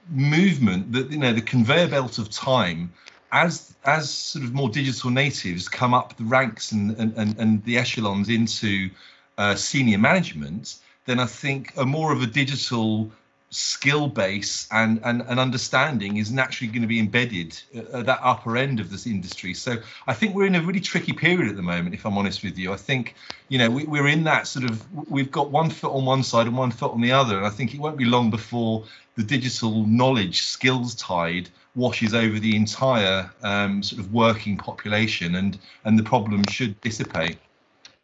movement 0.09 0.91
that 0.93 1.11
you 1.11 1.17
know 1.17 1.33
the 1.33 1.41
conveyor 1.41 1.87
belt 1.87 2.17
of 2.19 2.29
time 2.29 2.91
as 3.31 3.73
as 3.85 4.09
sort 4.09 4.45
of 4.45 4.53
more 4.53 4.69
digital 4.69 5.09
natives 5.09 5.67
come 5.69 5.93
up 5.93 6.17
the 6.17 6.23
ranks 6.23 6.71
and 6.71 6.97
and, 6.97 7.37
and 7.37 7.63
the 7.63 7.77
echelons 7.77 8.29
into 8.29 8.89
uh, 9.37 9.55
senior 9.55 9.97
management, 9.97 10.75
then 11.05 11.19
I 11.19 11.25
think 11.25 11.73
a 11.77 11.85
more 11.85 12.11
of 12.11 12.21
a 12.21 12.27
digital 12.27 13.11
skill 13.51 14.07
base 14.07 14.65
and, 14.71 15.01
and, 15.03 15.21
and 15.23 15.37
understanding 15.37 16.15
is 16.15 16.31
naturally 16.31 16.71
going 16.71 16.81
to 16.81 16.87
be 16.87 16.99
embedded 16.99 17.61
at 17.93 18.05
that 18.05 18.19
upper 18.23 18.55
end 18.55 18.79
of 18.79 18.89
this 18.89 19.05
industry. 19.05 19.53
So 19.53 19.75
I 20.07 20.13
think 20.13 20.33
we're 20.33 20.45
in 20.45 20.55
a 20.55 20.61
really 20.61 20.79
tricky 20.79 21.11
period 21.11 21.49
at 21.49 21.57
the 21.57 21.61
moment, 21.61 21.93
if 21.93 22.05
I'm 22.05 22.17
honest 22.17 22.43
with 22.43 22.57
you. 22.57 22.71
I 22.71 22.77
think, 22.77 23.13
you 23.49 23.57
know, 23.57 23.69
we, 23.69 23.83
we're 23.83 24.07
in 24.07 24.23
that 24.23 24.47
sort 24.47 24.63
of, 24.63 24.85
we've 25.11 25.31
got 25.31 25.51
one 25.51 25.69
foot 25.69 25.91
on 25.91 26.05
one 26.05 26.23
side 26.23 26.47
and 26.47 26.57
one 26.57 26.71
foot 26.71 26.93
on 26.93 27.01
the 27.01 27.11
other. 27.11 27.37
And 27.37 27.45
I 27.45 27.49
think 27.49 27.73
it 27.73 27.81
won't 27.81 27.97
be 27.97 28.05
long 28.05 28.29
before 28.29 28.85
the 29.15 29.23
digital 29.23 29.85
knowledge 29.85 30.43
skills 30.43 30.95
tide 30.95 31.49
washes 31.75 32.13
over 32.13 32.39
the 32.39 32.55
entire 32.55 33.29
um, 33.43 33.81
sort 33.81 33.99
of 33.99 34.13
working 34.13 34.57
population 34.57 35.35
and, 35.35 35.57
and 35.85 35.97
the 35.97 36.03
problem 36.03 36.43
should 36.49 36.79
dissipate. 36.81 37.37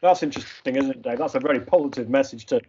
That's 0.01 0.23
interesting, 0.23 0.75
isn't 0.75 0.91
it, 0.91 1.01
Dave? 1.01 1.17
That's 1.17 1.36
a 1.36 1.39
very 1.39 1.60
positive 1.60 2.10
message 2.10 2.45
to 2.47 2.62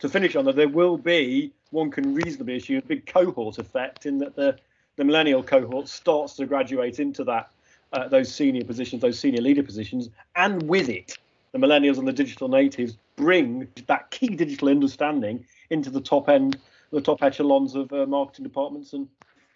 to 0.00 0.08
finish 0.08 0.34
on 0.36 0.44
that 0.44 0.56
there 0.56 0.68
will 0.68 0.98
be 0.98 1.52
one 1.70 1.90
can 1.90 2.14
reasonably 2.14 2.56
assume 2.56 2.78
a 2.78 2.82
big 2.82 3.06
cohort 3.06 3.58
effect 3.58 4.06
in 4.06 4.18
that 4.18 4.34
the 4.36 4.56
the 4.96 5.04
millennial 5.04 5.42
cohort 5.42 5.88
starts 5.88 6.34
to 6.36 6.46
graduate 6.46 7.00
into 7.00 7.24
that 7.24 7.50
uh, 7.92 8.08
those 8.08 8.32
senior 8.32 8.64
positions, 8.64 9.02
those 9.02 9.18
senior 9.18 9.40
leader 9.40 9.62
positions, 9.62 10.08
and 10.36 10.62
with 10.68 10.88
it, 10.88 11.16
the 11.52 11.58
millennials 11.58 11.98
and 11.98 12.06
the 12.06 12.12
digital 12.12 12.48
natives 12.48 12.96
bring 13.16 13.68
that 13.86 14.10
key 14.10 14.28
digital 14.28 14.68
understanding 14.68 15.44
into 15.70 15.90
the 15.90 16.00
top 16.00 16.28
end, 16.28 16.58
the 16.90 17.00
top 17.00 17.22
echelons 17.22 17.74
of 17.74 17.92
uh, 17.92 18.06
marketing 18.06 18.42
departments 18.42 18.92
and 18.92 19.08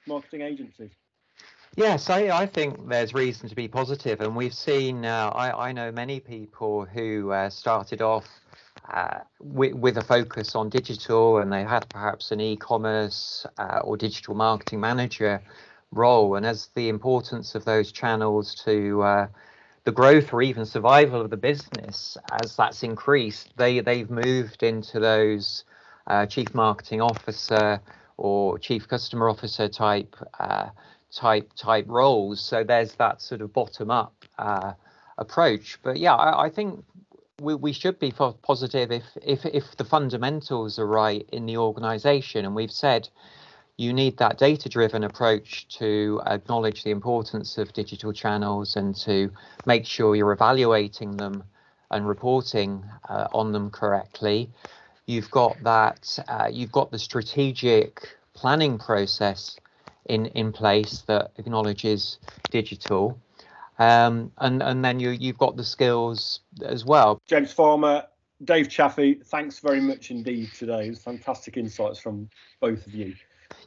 marketing 0.09 0.43
agencies. 0.43 0.91
Yes, 1.77 2.11
I, 2.11 2.29
I 2.31 2.47
think 2.47 2.89
there's 2.89 3.15
reason 3.15 3.49
to 3.49 3.55
be 3.55 3.69
positive, 3.69 4.21
and 4.21 4.35
we've 4.35 4.55
seen. 4.55 5.05
Uh, 5.05 5.31
I, 5.33 5.69
I 5.69 5.73
know 5.73 5.93
many 5.93 6.19
people 6.19 6.85
who 6.87 7.31
uh, 7.31 7.51
started 7.51 8.03
off 8.03 8.27
uh, 8.93 9.19
with, 9.41 9.75
with, 9.75 9.99
a 9.99 10.03
focus 10.03 10.55
on 10.55 10.71
digital 10.71 11.39
and 11.39 11.53
they 11.53 11.63
had 11.63 11.87
perhaps 11.91 12.31
an 12.31 12.41
e-commerce 12.41 13.47
uh, 13.59 13.81
or 13.85 13.97
digital 13.97 14.35
marketing 14.35 14.81
manager 14.81 15.43
role 15.93 16.37
and 16.37 16.47
as 16.47 16.69
the 16.75 16.89
importance 16.89 17.55
of 17.55 17.65
those 17.65 17.93
channels 17.93 18.55
to 18.55 19.03
uh, 19.03 19.27
the 19.85 19.93
growth 19.93 20.33
or 20.33 20.43
even 20.43 20.65
survival 20.65 21.21
of 21.21 21.31
the 21.31 21.37
business 21.37 22.17
as 22.31 22.57
that's 22.57 22.83
increased 22.83 23.49
they 23.57 23.81
they've 23.81 24.11
moved 24.11 24.63
into 24.63 25.01
those 25.01 25.65
uh, 26.07 26.27
chief 26.27 26.55
marketing 26.55 27.01
officer 27.01 27.81
or 28.19 28.59
chief 28.59 28.87
customer 28.87 29.29
officer 29.29 29.69
type 29.69 30.15
uh, 30.39 30.69
type 31.11 31.51
type 31.55 31.87
roles. 31.89 32.41
So 32.41 32.65
there's 32.65 32.95
that 32.97 33.23
sort 33.23 33.41
of 33.41 33.53
bottom 33.53 33.91
up 33.91 34.25
uh, 34.39 34.75
approach. 35.17 35.79
But 35.83 35.97
yeah 35.97 36.15
I, 36.15 36.47
I 36.47 36.51
think 36.51 36.85
we, 37.41 37.55
we 37.55 37.73
should 37.73 37.99
be 37.99 38.13
positive 38.43 38.91
if, 38.91 39.05
if 39.23 39.47
if 39.47 39.77
the 39.77 39.85
fundamentals 39.85 40.79
are 40.79 40.87
right 40.87 41.27
in 41.33 41.47
the 41.47 41.57
organization. 41.57 42.45
And 42.45 42.55
we've 42.55 42.71
said 42.71 43.09
you 43.79 43.93
need 43.93 44.19
that 44.19 44.39
data 44.39 44.69
driven 44.69 45.05
approach 45.05 45.69
to 45.79 46.21
acknowledge 46.27 46.83
the 46.83 46.91
importance 46.91 47.59
of 47.59 47.73
digital 47.73 48.13
channels 48.13 48.75
and 48.75 48.95
to 48.97 49.31
make 49.67 49.87
sure 49.87 50.17
you're 50.17 50.33
evaluating 50.33 51.17
them 51.17 51.45
and 51.93 52.07
reporting 52.07 52.85
uh, 53.09 53.29
on 53.33 53.53
them 53.53 53.71
correctly 53.71 54.51
you've 55.09 55.31
got 55.31 55.57
that 55.65 56.19
uh, 56.29 56.49
you've 56.51 56.73
got 56.73 56.91
the 56.91 56.99
strategic 56.99 58.17
planning 58.35 58.79
process 58.79 59.57
in 60.07 60.27
in 60.27 60.53
place 60.53 61.03
that 61.07 61.33
acknowledges 61.39 62.19
digital 62.51 63.19
um, 63.79 64.33
and 64.39 64.63
and 64.63 64.85
then 64.85 65.01
you 65.01 65.11
you've 65.11 65.39
got 65.39 65.57
the 65.57 65.65
skills 65.65 66.41
as 66.65 66.85
well. 66.85 67.21
James 67.27 67.53
Farmer, 67.53 68.05
Dave 68.45 68.69
Chaffey, 68.69 69.15
thanks 69.25 69.61
very 69.61 69.81
much 69.81 70.11
indeed 70.11 70.51
today. 70.53 70.89
It's 70.89 71.03
fantastic 71.03 71.57
insights 71.57 71.99
from 71.99 72.29
both 72.61 72.87
of 72.87 72.95
you. 72.95 73.15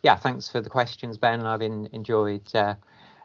Yeah, 0.03 0.15
thanks 0.15 0.49
for 0.49 0.61
the 0.61 0.69
questions, 0.69 1.17
Ben. 1.17 1.45
I've 1.45 1.59
been, 1.59 1.87
enjoyed 1.91 2.53
uh, 2.55 2.75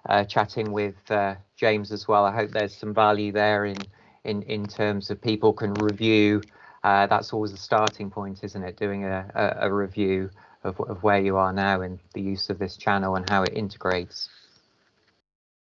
uh, 0.09 0.25
chatting 0.25 0.73
with 0.73 1.11
uh, 1.11 1.35
James 1.57 1.91
as 1.91 2.07
well. 2.07 2.25
I 2.25 2.33
hope 2.33 2.51
there's 2.53 2.77
some 2.77 2.95
value 2.95 3.33
there 3.33 3.65
in 3.65 3.79
in 4.25 4.43
in 4.43 4.67
terms 4.67 5.11
of 5.11 5.21
people 5.21 5.53
can 5.53 5.75
review. 5.75 6.43
Uh, 6.87 7.05
that's 7.09 7.33
always 7.33 7.51
the 7.51 7.59
starting 7.59 8.09
point, 8.09 8.45
isn't 8.45 8.63
it? 8.63 8.77
Doing 8.77 9.05
a, 9.05 9.29
a, 9.35 9.67
a 9.67 9.75
review 9.75 10.31
of, 10.63 10.79
of 10.83 11.03
where 11.03 11.19
you 11.19 11.37
are 11.37 11.53
now 11.53 11.81
and 11.81 11.99
the 12.15 12.21
use 12.21 12.49
of 12.49 12.61
this 12.61 12.77
channel 12.77 13.17
and 13.17 13.29
how 13.29 13.43
it 13.43 13.53
integrates. 13.55 14.29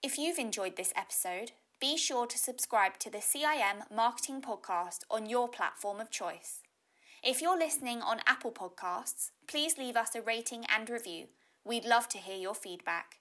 If 0.02 0.18
you've 0.18 0.40
enjoyed 0.40 0.76
this 0.76 0.92
episode, 0.96 1.52
be 1.80 1.98
sure 1.98 2.26
to 2.26 2.36
subscribe 2.36 2.98
to 2.98 3.12
the 3.12 3.20
CIM 3.20 3.92
Marketing 3.96 4.42
Podcast 4.42 5.02
on 5.12 5.28
your 5.28 5.48
platform 5.48 6.00
of 6.00 6.10
choice. 6.10 6.62
If 7.24 7.44
you're 7.44 7.60
listening 7.60 8.02
on 8.02 8.22
Apple 8.26 8.52
Podcasts, 8.52 9.30
please 9.48 9.78
leave 9.78 9.96
us 9.96 10.16
a 10.16 10.22
rating 10.22 10.66
and 10.68 10.90
review. 10.90 11.28
We'd 11.64 11.86
love 11.86 12.10
to 12.10 12.18
hear 12.18 12.38
your 12.38 12.56
feedback. 12.56 13.20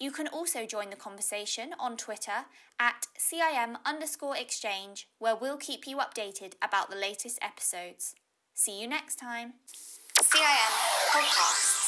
You 0.00 0.10
can 0.10 0.28
also 0.28 0.64
join 0.64 0.88
the 0.88 0.96
conversation 0.96 1.74
on 1.78 1.98
Twitter 1.98 2.46
at 2.80 3.06
CIM 3.18 3.76
underscore 3.84 4.34
exchange, 4.34 5.08
where 5.18 5.36
we'll 5.36 5.58
keep 5.58 5.86
you 5.86 5.98
updated 5.98 6.54
about 6.62 6.88
the 6.88 6.96
latest 6.96 7.38
episodes. 7.42 8.14
See 8.54 8.80
you 8.80 8.88
next 8.88 9.16
time. 9.16 9.52
CIM 10.18 10.72
Podcast. 11.12 11.79